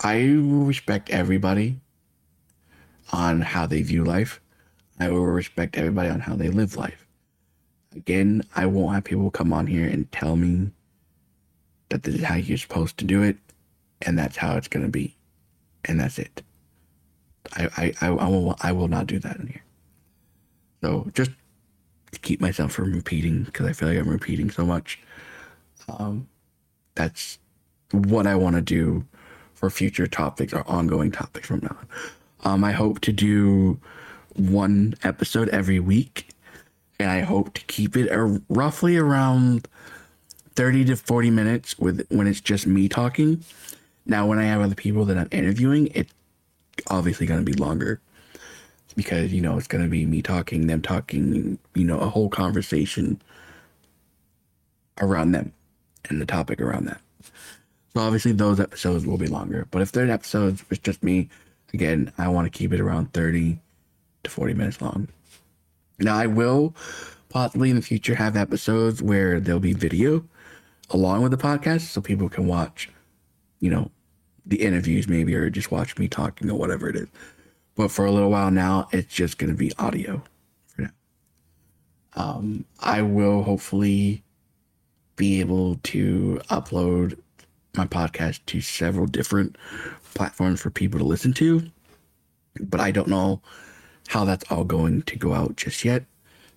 I 0.00 0.24
respect 0.26 1.08
everybody 1.08 1.80
on 3.10 3.40
how 3.40 3.64
they 3.64 3.80
view 3.80 4.04
life. 4.04 4.38
I 5.00 5.08
will 5.08 5.24
respect 5.24 5.78
everybody 5.78 6.10
on 6.10 6.20
how 6.20 6.36
they 6.36 6.50
live 6.50 6.76
life. 6.76 7.06
Again, 7.96 8.42
I 8.54 8.66
won't 8.66 8.94
have 8.94 9.04
people 9.04 9.30
come 9.30 9.50
on 9.50 9.66
here 9.66 9.88
and 9.88 10.12
tell 10.12 10.36
me 10.36 10.72
that 11.88 12.02
this 12.02 12.16
is 12.16 12.22
how 12.22 12.34
you're 12.34 12.58
supposed 12.58 12.98
to 12.98 13.06
do 13.06 13.22
it, 13.22 13.38
and 14.02 14.18
that's 14.18 14.36
how 14.36 14.58
it's 14.58 14.68
gonna 14.68 14.90
be, 14.90 15.16
and 15.86 15.98
that's 15.98 16.18
it. 16.18 16.42
I 17.54 17.70
I 17.78 17.94
I, 18.02 18.08
I 18.08 18.28
will 18.28 18.56
I 18.60 18.72
will 18.72 18.88
not 18.88 19.06
do 19.06 19.18
that 19.18 19.38
in 19.38 19.46
here. 19.46 19.62
So 20.82 21.10
just 21.14 21.30
to 22.10 22.18
keep 22.18 22.40
myself 22.40 22.72
from 22.72 22.92
repeating 22.92 23.44
because 23.44 23.66
I 23.66 23.72
feel 23.72 23.88
like 23.88 23.98
I'm 23.98 24.08
repeating 24.08 24.50
so 24.50 24.66
much. 24.66 24.98
Um, 25.88 26.28
that's 26.94 27.38
what 27.92 28.26
I 28.26 28.34
want 28.34 28.56
to 28.56 28.62
do 28.62 29.06
for 29.54 29.70
future 29.70 30.06
topics 30.06 30.52
or 30.52 30.68
ongoing 30.68 31.10
topics 31.10 31.46
from 31.46 31.60
now 31.62 31.76
on. 32.44 32.54
Um, 32.54 32.64
I 32.64 32.72
hope 32.72 33.00
to 33.02 33.12
do 33.12 33.80
one 34.34 34.94
episode 35.04 35.48
every 35.50 35.78
week, 35.78 36.28
and 36.98 37.08
I 37.10 37.20
hope 37.20 37.54
to 37.54 37.64
keep 37.66 37.96
it 37.96 38.10
roughly 38.48 38.96
around 38.96 39.68
30 40.56 40.86
to 40.86 40.96
40 40.96 41.30
minutes 41.30 41.78
with 41.78 42.04
when 42.08 42.26
it's 42.26 42.40
just 42.40 42.66
me 42.66 42.88
talking. 42.88 43.44
Now, 44.04 44.26
when 44.26 44.40
I 44.40 44.44
have 44.44 44.60
other 44.60 44.74
people 44.74 45.04
that 45.04 45.16
I'm 45.16 45.28
interviewing, 45.30 45.88
it's 45.94 46.12
obviously 46.88 47.26
going 47.26 47.44
to 47.44 47.46
be 47.48 47.56
longer 47.56 48.00
because, 48.92 49.32
you 49.32 49.40
know, 49.40 49.56
it's 49.56 49.66
going 49.66 49.84
to 49.84 49.90
be 49.90 50.06
me 50.06 50.22
talking, 50.22 50.66
them 50.66 50.82
talking, 50.82 51.58
you 51.74 51.84
know, 51.84 51.98
a 51.98 52.08
whole 52.08 52.28
conversation 52.28 53.20
around 55.00 55.32
them 55.32 55.52
and 56.08 56.20
the 56.20 56.26
topic 56.26 56.60
around 56.60 56.86
that. 56.86 57.00
So 57.94 58.00
obviously 58.00 58.32
those 58.32 58.60
episodes 58.60 59.06
will 59.06 59.18
be 59.18 59.26
longer. 59.26 59.66
But 59.70 59.82
if 59.82 59.92
they're 59.92 60.10
episodes 60.10 60.64
it's 60.70 60.80
just 60.80 61.02
me, 61.02 61.28
again, 61.74 62.12
I 62.18 62.28
want 62.28 62.50
to 62.50 62.58
keep 62.58 62.72
it 62.72 62.80
around 62.80 63.12
30 63.12 63.58
to 64.24 64.30
40 64.30 64.54
minutes 64.54 64.80
long. 64.80 65.08
Now 65.98 66.16
I 66.16 66.26
will 66.26 66.74
possibly 67.28 67.70
in 67.70 67.76
the 67.76 67.82
future 67.82 68.14
have 68.14 68.36
episodes 68.36 69.02
where 69.02 69.40
there'll 69.40 69.60
be 69.60 69.72
video 69.72 70.24
along 70.90 71.22
with 71.22 71.32
the 71.32 71.38
podcast 71.38 71.82
so 71.82 72.00
people 72.00 72.28
can 72.28 72.46
watch, 72.46 72.90
you 73.60 73.70
know, 73.70 73.90
the 74.44 74.62
interviews 74.62 75.08
maybe 75.08 75.34
or 75.34 75.48
just 75.50 75.70
watch 75.70 75.96
me 75.98 76.08
talking 76.08 76.50
or 76.50 76.58
whatever 76.58 76.88
it 76.88 76.96
is. 76.96 77.08
But 77.74 77.90
for 77.90 78.04
a 78.04 78.10
little 78.10 78.30
while 78.30 78.50
now, 78.50 78.88
it's 78.92 79.12
just 79.12 79.38
going 79.38 79.50
to 79.50 79.56
be 79.56 79.72
audio 79.78 80.22
for 80.66 80.82
now. 80.82 80.90
Um, 82.14 82.64
I 82.80 83.02
will 83.02 83.42
hopefully 83.42 84.22
be 85.16 85.40
able 85.40 85.76
to 85.84 86.40
upload 86.50 87.18
my 87.76 87.86
podcast 87.86 88.40
to 88.46 88.60
several 88.60 89.06
different 89.06 89.56
platforms 90.14 90.60
for 90.60 90.70
people 90.70 90.98
to 90.98 91.06
listen 91.06 91.32
to, 91.34 91.62
but 92.60 92.80
I 92.80 92.90
don't 92.90 93.08
know 93.08 93.40
how 94.08 94.24
that's 94.24 94.50
all 94.50 94.64
going 94.64 95.02
to 95.02 95.16
go 95.16 95.32
out 95.32 95.56
just 95.56 95.84
yet. 95.84 96.04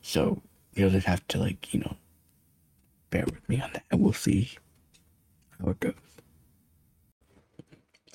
So 0.01 0.41
you'll 0.73 0.89
just 0.89 1.07
have 1.07 1.25
to 1.29 1.37
like, 1.37 1.73
you 1.73 1.79
know, 1.79 1.95
bear 3.09 3.23
with 3.25 3.47
me 3.47 3.61
on 3.61 3.71
that 3.73 3.83
and 3.91 4.01
we'll 4.01 4.13
see 4.13 4.51
how 5.59 5.69
it 5.69 5.79
goes. 5.79 5.93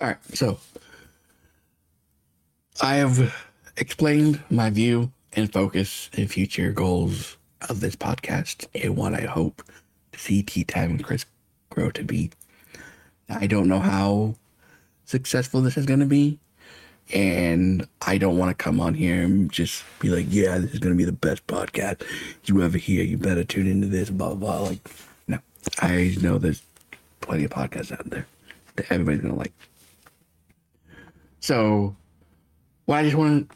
All 0.00 0.08
right, 0.08 0.18
so 0.34 0.58
I 2.82 2.94
have 2.94 3.34
explained 3.76 4.42
my 4.48 4.70
view 4.70 5.12
and 5.34 5.52
focus 5.52 6.08
and 6.16 6.30
future 6.30 6.72
goals 6.72 7.36
of 7.68 7.80
this 7.80 7.94
podcast 7.94 8.66
and 8.74 8.96
what 8.96 9.12
I 9.12 9.22
hope 9.22 9.62
to 10.12 10.18
see 10.18 10.42
Tea 10.42 10.64
Time 10.64 10.92
and 10.92 11.04
Chris 11.04 11.26
grow 11.68 11.90
to 11.90 12.02
be. 12.02 12.30
I 13.28 13.46
don't 13.46 13.68
know 13.68 13.80
how 13.80 14.36
successful 15.04 15.60
this 15.60 15.76
is 15.76 15.84
going 15.84 16.00
to 16.00 16.06
be. 16.06 16.38
And 17.12 17.86
I 18.00 18.16
don't 18.16 18.38
want 18.38 18.56
to 18.56 18.62
come 18.62 18.80
on 18.80 18.94
here 18.94 19.22
and 19.24 19.52
just 19.52 19.84
be 19.98 20.08
like, 20.08 20.26
yeah, 20.30 20.56
this 20.56 20.72
is 20.72 20.78
going 20.78 20.94
to 20.94 20.98
be 20.98 21.04
the 21.04 21.12
best 21.12 21.46
podcast 21.46 22.02
you 22.46 22.62
ever 22.62 22.78
hear. 22.78 23.04
You 23.04 23.18
better 23.18 23.44
tune 23.44 23.66
into 23.66 23.88
this, 23.88 24.08
blah, 24.08 24.34
blah, 24.34 24.58
blah. 24.58 24.68
Like, 24.68 24.90
no, 25.28 25.38
I 25.80 26.16
know 26.22 26.38
there's 26.38 26.62
plenty 27.20 27.44
of 27.44 27.50
podcasts 27.50 27.92
out 27.92 28.08
there 28.08 28.26
that 28.76 28.90
everybody's 28.90 29.20
going 29.20 29.34
to 29.34 29.38
like. 29.38 29.52
So, 31.40 31.96
what 32.90 32.98
I 32.98 33.02
just 33.04 33.14
wanted, 33.14 33.46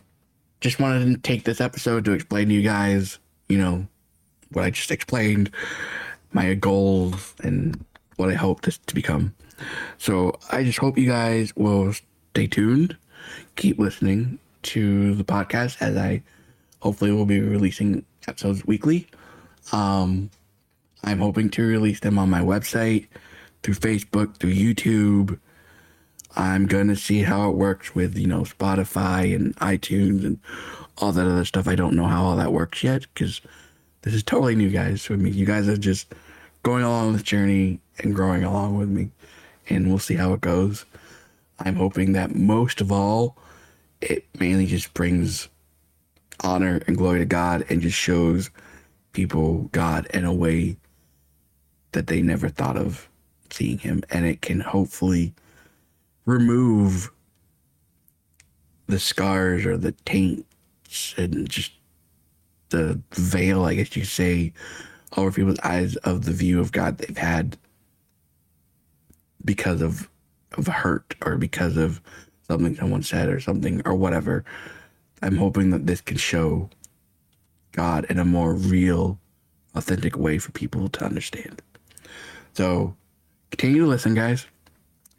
just 0.61 0.79
wanted 0.79 1.07
to 1.07 1.21
take 1.21 1.43
this 1.43 1.61
episode 1.61 2.05
to 2.05 2.13
explain 2.13 2.51
to 2.51 2.55
you 2.55 2.63
guys, 2.63 3.19
you 3.49 3.59
know, 3.59 3.85
what 4.53 4.65
I 4.65 4.71
just 4.71 4.93
explained, 4.93 5.51
my 6.33 6.55
goals, 6.55 7.35
and 7.43 7.85
what 8.15 8.31
I 8.31 8.35
hope 8.35 8.63
this 8.63 8.79
to 8.79 8.95
become. 8.95 9.35
So 9.99 10.39
I 10.53 10.63
just 10.63 10.79
hope 10.79 10.97
you 10.97 11.09
guys 11.09 11.53
will 11.57 11.93
stay 12.31 12.47
tuned, 12.47 12.97
keep 13.57 13.77
listening 13.77 14.39
to 14.63 15.17
the 15.17 15.25
podcast 15.25 15.83
as 15.83 15.97
I 15.97 16.23
hopefully 16.79 17.11
will 17.11 17.27
be 17.27 17.41
releasing 17.41 18.05
episodes 18.29 18.65
weekly. 18.65 19.09
Um, 19.73 20.31
I'm 21.03 21.19
hoping 21.19 21.51
to 21.51 21.67
release 21.67 21.99
them 21.99 22.21
on 22.21 22.31
my 22.31 22.41
website, 22.41 23.09
through 23.65 23.75
Facebook, 23.75 24.37
through 24.37 24.55
YouTube. 24.55 25.41
I'm 26.37 26.67
gonna 26.67 26.97
see 26.97 27.23
how 27.23 27.49
it 27.51 27.57
works 27.57 27.95
with 27.95 28.17
you 28.17 28.27
know 28.27 28.43
Spotify 28.43 29.35
and 29.35 29.57
iTunes 29.57 30.25
and 30.25 30.39
all 30.99 31.13
that 31.13 31.27
other 31.27 31.45
stuff. 31.45 31.69
I 31.69 31.75
don't 31.75 31.97
know 31.97 32.07
how 32.07 32.25
all 32.25 32.37
that 32.37 32.53
works 32.53 32.83
yet 32.83 33.07
because 33.15 33.41
this 34.03 34.15
is 34.15 34.23
totally 34.23 34.55
new, 34.55 34.71
guys. 34.71 35.05
For 35.05 35.17
me, 35.17 35.31
you 35.31 35.47
guys 35.47 35.69
are 35.69 35.77
just 35.77 36.13
going 36.63 36.85
along 36.85 37.13
this 37.13 37.23
journey 37.23 37.81
and 37.99 38.15
growing 38.15 38.45
along 38.45 38.77
with 38.77 38.89
me 38.89 39.11
and 39.69 39.89
we'll 39.89 39.99
see 39.99 40.15
how 40.15 40.33
it 40.33 40.41
goes. 40.41 40.85
I'm 41.59 41.77
hoping 41.77 42.13
that 42.13 42.35
most 42.35 42.81
of 42.81 42.91
all, 42.91 43.37
it 44.01 44.27
mainly 44.39 44.67
just 44.67 44.93
brings 44.95 45.49
honor 46.43 46.83
and 46.87 46.97
glory 46.97 47.21
to 47.21 47.25
God 47.25 47.65
and 47.69 47.81
just 47.81 47.97
shows 47.97 48.51
people 49.13 49.69
God 49.73 50.07
in 50.13 50.25
a 50.25 50.35
way 50.35 50.77
that 51.93 52.09
they 52.09 52.21
never 52.21 52.49
thought 52.49 52.77
of 52.77 53.09
seeing 53.51 53.79
Him. 53.79 54.03
And 54.11 54.27
it 54.27 54.43
can 54.43 54.61
hopefully 54.61 55.33
remove 56.25 57.11
the 58.87 58.99
scars 58.99 59.67
or 59.67 59.77
the 59.77 59.93
taints 60.05 61.15
and 61.17 61.49
just 61.49 61.73
the 62.71 63.01
veil, 63.13 63.65
I 63.65 63.75
guess 63.75 63.97
you 63.97 64.05
say, 64.05 64.53
over 65.17 65.31
people's 65.31 65.61
eyes 65.61 65.97
of 65.97 66.25
the 66.25 66.33
view 66.33 66.61
of 66.61 66.73
God 66.73 66.99
they've 66.99 67.17
had 67.17 67.57
because 69.45 69.81
of 69.81 70.09
of 70.57 70.67
hurt 70.67 71.15
or 71.25 71.37
because 71.37 71.77
of 71.77 72.01
something 72.47 72.77
someone 72.77 73.03
said 73.03 73.29
or 73.29 73.41
something 73.41 73.83
or 73.85 73.95
whatever. 73.95 74.45
I'm 75.23 75.37
hoping 75.37 75.71
that 75.71 75.87
this 75.87 76.01
can 76.01 76.17
show 76.17 76.69
God 77.73 78.07
in 78.09 78.19
a 78.19 78.25
more 78.25 78.55
real, 78.55 79.19
authentic 79.75 80.17
way 80.17 80.39
for 80.39 80.53
people 80.53 80.89
to 80.91 81.05
understand. 81.05 81.63
So 82.53 82.95
continue 83.51 83.83
to 83.83 83.89
listen, 83.89 84.15
guys. 84.15 84.47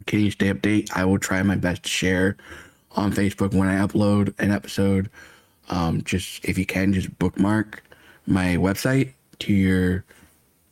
To 0.06 0.30
stay 0.30 0.52
update. 0.52 0.90
I 0.94 1.04
will 1.04 1.18
try 1.18 1.42
my 1.42 1.56
best 1.56 1.82
to 1.82 1.88
share 1.88 2.36
on 2.92 3.12
Facebook 3.12 3.54
when 3.54 3.68
I 3.68 3.84
upload 3.84 4.34
an 4.38 4.52
episode. 4.52 5.10
Um, 5.68 6.02
just 6.02 6.44
if 6.44 6.56
you 6.58 6.64
can, 6.64 6.92
just 6.92 7.18
bookmark 7.18 7.82
my 8.26 8.56
website 8.56 9.14
to 9.40 9.52
your 9.52 10.04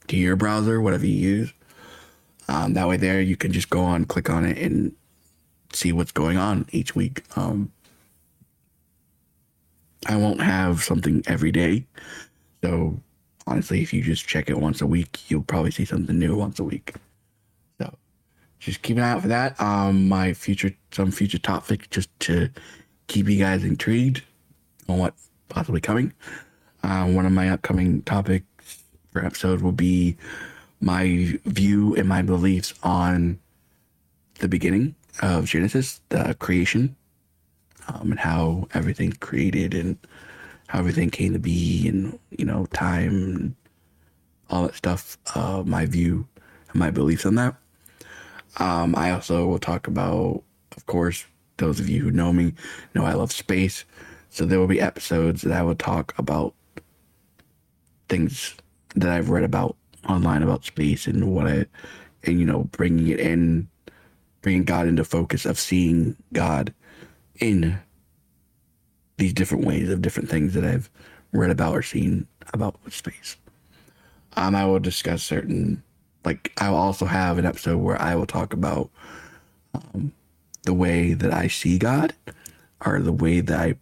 to 0.08 0.16
your 0.16 0.36
browser, 0.36 0.80
whatever 0.80 1.06
you 1.06 1.16
use. 1.16 1.52
Um, 2.48 2.74
that 2.74 2.86
way, 2.86 2.96
there 2.96 3.20
you 3.20 3.36
can 3.36 3.52
just 3.52 3.70
go 3.70 3.82
on, 3.82 4.04
click 4.04 4.30
on 4.30 4.44
it, 4.44 4.58
and 4.58 4.94
see 5.72 5.92
what's 5.92 6.12
going 6.12 6.36
on 6.36 6.66
each 6.70 6.94
week. 6.94 7.24
Um, 7.36 7.72
I 10.06 10.16
won't 10.16 10.42
have 10.42 10.82
something 10.82 11.24
every 11.26 11.50
day, 11.50 11.86
so 12.62 13.00
honestly, 13.46 13.82
if 13.82 13.92
you 13.92 14.02
just 14.02 14.26
check 14.28 14.50
it 14.50 14.58
once 14.58 14.80
a 14.80 14.86
week, 14.86 15.28
you'll 15.30 15.42
probably 15.42 15.70
see 15.70 15.84
something 15.84 16.18
new 16.18 16.36
once 16.36 16.58
a 16.58 16.64
week. 16.64 16.94
Just 18.64 18.80
keep 18.80 18.96
an 18.96 19.02
eye 19.02 19.10
out 19.10 19.20
for 19.20 19.28
that. 19.28 19.60
Um, 19.60 20.08
my 20.08 20.32
future, 20.32 20.74
some 20.90 21.10
future 21.10 21.38
topic, 21.38 21.90
just 21.90 22.08
to 22.20 22.48
keep 23.08 23.28
you 23.28 23.38
guys 23.38 23.62
intrigued 23.62 24.22
on 24.88 24.96
what 24.96 25.14
possibly 25.50 25.82
coming. 25.82 26.14
Uh, 26.82 27.04
one 27.08 27.26
of 27.26 27.32
my 27.32 27.50
upcoming 27.50 28.00
topics 28.02 28.82
for 29.12 29.22
episode 29.22 29.60
will 29.60 29.72
be 29.72 30.16
my 30.80 31.38
view 31.44 31.94
and 31.96 32.08
my 32.08 32.22
beliefs 32.22 32.72
on 32.82 33.38
the 34.38 34.48
beginning 34.48 34.94
of 35.20 35.44
Genesis, 35.44 36.00
the 36.08 36.34
creation, 36.38 36.96
um, 37.88 38.12
and 38.12 38.20
how 38.20 38.66
everything 38.72 39.12
created 39.12 39.74
and 39.74 39.98
how 40.68 40.78
everything 40.78 41.10
came 41.10 41.34
to 41.34 41.38
be, 41.38 41.86
and 41.86 42.18
you 42.30 42.46
know, 42.46 42.64
time, 42.72 43.10
and 43.10 43.56
all 44.48 44.62
that 44.62 44.74
stuff. 44.74 45.18
Uh, 45.34 45.62
my 45.66 45.84
view 45.84 46.26
and 46.70 46.80
my 46.80 46.90
beliefs 46.90 47.26
on 47.26 47.34
that. 47.34 47.56
Um, 48.58 48.94
I 48.96 49.10
also 49.10 49.46
will 49.46 49.58
talk 49.58 49.86
about, 49.86 50.42
of 50.76 50.86
course, 50.86 51.24
those 51.56 51.80
of 51.80 51.88
you 51.88 52.02
who 52.02 52.10
know 52.10 52.32
me 52.32 52.54
know 52.94 53.04
I 53.04 53.14
love 53.14 53.32
space. 53.32 53.84
So 54.30 54.44
there 54.44 54.58
will 54.58 54.66
be 54.66 54.80
episodes 54.80 55.42
that 55.42 55.52
I 55.52 55.62
will 55.62 55.74
talk 55.74 56.14
about 56.18 56.54
things 58.08 58.54
that 58.96 59.10
I've 59.10 59.30
read 59.30 59.44
about 59.44 59.76
online 60.08 60.42
about 60.42 60.64
space 60.64 61.06
and 61.06 61.32
what 61.34 61.46
I, 61.46 61.66
and 62.24 62.38
you 62.38 62.46
know, 62.46 62.64
bringing 62.64 63.08
it 63.08 63.20
in, 63.20 63.68
bringing 64.42 64.64
God 64.64 64.86
into 64.86 65.04
focus 65.04 65.46
of 65.46 65.58
seeing 65.58 66.16
God 66.32 66.74
in 67.40 67.78
these 69.16 69.32
different 69.32 69.64
ways 69.64 69.88
of 69.88 70.02
different 70.02 70.28
things 70.28 70.54
that 70.54 70.64
I've 70.64 70.90
read 71.32 71.50
about 71.50 71.74
or 71.74 71.82
seen 71.82 72.26
about 72.52 72.76
space. 72.92 73.36
Um, 74.36 74.54
I 74.54 74.64
will 74.66 74.80
discuss 74.80 75.22
certain, 75.22 75.82
like, 76.24 76.52
I 76.58 76.70
will 76.70 76.78
also 76.78 77.06
have 77.06 77.38
an 77.38 77.46
episode 77.46 77.78
where 77.78 78.00
I 78.00 78.14
will 78.14 78.26
talk 78.26 78.52
about 78.52 78.90
um, 79.74 80.12
the 80.62 80.74
way 80.74 81.12
that 81.14 81.32
I 81.32 81.48
see 81.48 81.78
God 81.78 82.14
or 82.84 83.00
the 83.00 83.12
way 83.12 83.40
that 83.40 83.60
I 83.60 83.74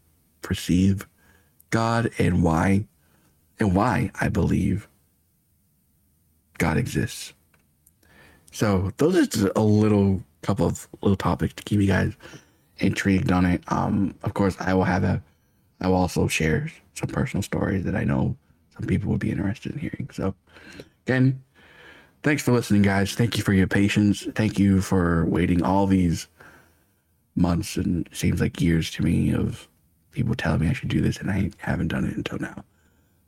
perceive 0.42 1.06
God 1.70 2.10
and 2.18 2.42
why, 2.42 2.86
and 3.58 3.74
why 3.74 4.10
I 4.20 4.28
believe 4.28 4.88
God 6.58 6.76
exists. 6.76 7.32
So 8.50 8.92
those 8.98 9.16
are 9.16 9.26
just 9.26 9.48
a 9.56 9.62
little 9.62 10.22
couple 10.42 10.66
of 10.66 10.88
little 11.00 11.16
topics 11.16 11.54
to 11.54 11.62
keep 11.62 11.80
you 11.80 11.86
guys 11.86 12.12
intrigued 12.78 13.32
on 13.32 13.46
it. 13.46 13.62
Um, 13.68 14.14
of 14.22 14.34
course, 14.34 14.56
I 14.60 14.74
will 14.74 14.84
have 14.84 15.04
a, 15.04 15.22
I 15.80 15.88
will 15.88 15.96
also 15.96 16.28
share 16.28 16.70
some 16.94 17.08
personal 17.08 17.42
stories 17.42 17.84
that 17.84 17.94
I 17.94 18.04
know 18.04 18.36
some 18.76 18.86
people 18.86 19.10
would 19.10 19.20
be 19.20 19.30
interested 19.30 19.72
in 19.72 19.78
hearing. 19.78 20.10
So, 20.12 20.34
again, 21.06 21.42
thanks 22.22 22.42
for 22.42 22.52
listening, 22.52 22.82
guys. 22.82 23.14
Thank 23.14 23.36
you 23.36 23.42
for 23.42 23.52
your 23.52 23.66
patience. 23.66 24.26
Thank 24.34 24.58
you 24.58 24.80
for 24.80 25.24
waiting 25.26 25.62
all 25.62 25.86
these 25.86 26.28
months 27.34 27.76
and 27.76 28.08
seems 28.12 28.40
like 28.40 28.60
years 28.60 28.90
to 28.92 29.02
me 29.02 29.32
of 29.34 29.68
people 30.12 30.34
telling 30.34 30.60
me 30.60 30.68
I 30.68 30.72
should 30.72 30.88
do 30.88 31.00
this, 31.00 31.18
and 31.18 31.30
I 31.30 31.50
haven't 31.58 31.88
done 31.88 32.04
it 32.04 32.16
until 32.16 32.38
now. 32.38 32.64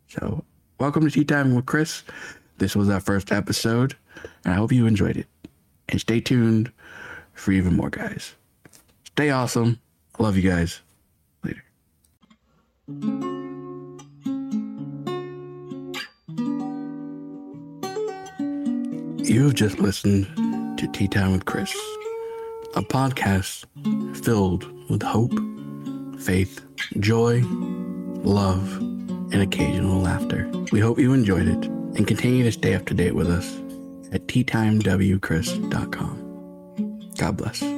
So, 0.09 0.44
welcome 0.78 1.04
to 1.04 1.11
Tea 1.11 1.24
Time 1.24 1.54
with 1.54 1.66
Chris. 1.66 2.02
This 2.59 2.76
was 2.76 2.88
our 2.88 3.00
first 3.00 3.33
episode, 3.33 3.96
and 4.44 4.52
I 4.54 4.57
hope 4.57 4.70
you 4.72 4.87
enjoyed 4.87 5.16
it. 5.16 5.26
And 5.88 6.00
stay 6.00 6.20
tuned 6.20 6.70
for 7.33 7.52
even 7.52 7.74
more, 7.74 7.90
guys. 7.90 8.35
Stay 9.04 9.30
awesome. 9.30 9.80
I 10.18 10.22
love 10.22 10.37
you 10.37 10.48
guys. 10.48 10.80
Later. 11.42 11.64
You 19.25 19.45
have 19.45 19.55
just 19.55 19.79
listened 19.79 20.27
to 20.79 20.87
Tea 20.93 21.09
Time 21.09 21.33
with 21.33 21.47
Chris, 21.47 21.75
a 22.77 22.83
podcast 22.83 23.65
filled 24.23 24.71
with 24.91 25.03
hope, 25.03 25.33
faith, 26.21 26.61
joy, 27.01 27.41
love, 28.23 28.77
and 28.77 29.37
occasional 29.37 30.03
laughter. 30.03 30.47
We 30.73 30.81
hope 30.81 30.99
you 30.99 31.15
enjoyed 31.15 31.49
it 31.49 31.65
and 31.65 32.07
continue 32.07 32.45
to 32.45 32.53
stay 32.53 32.75
up 32.75 32.85
to 32.85 32.93
date 32.93 33.15
with 33.15 33.31
us 33.31 33.51
at 34.13 34.27
teatimewchris.com. 34.27 37.11
God 37.17 37.37
bless. 37.39 37.74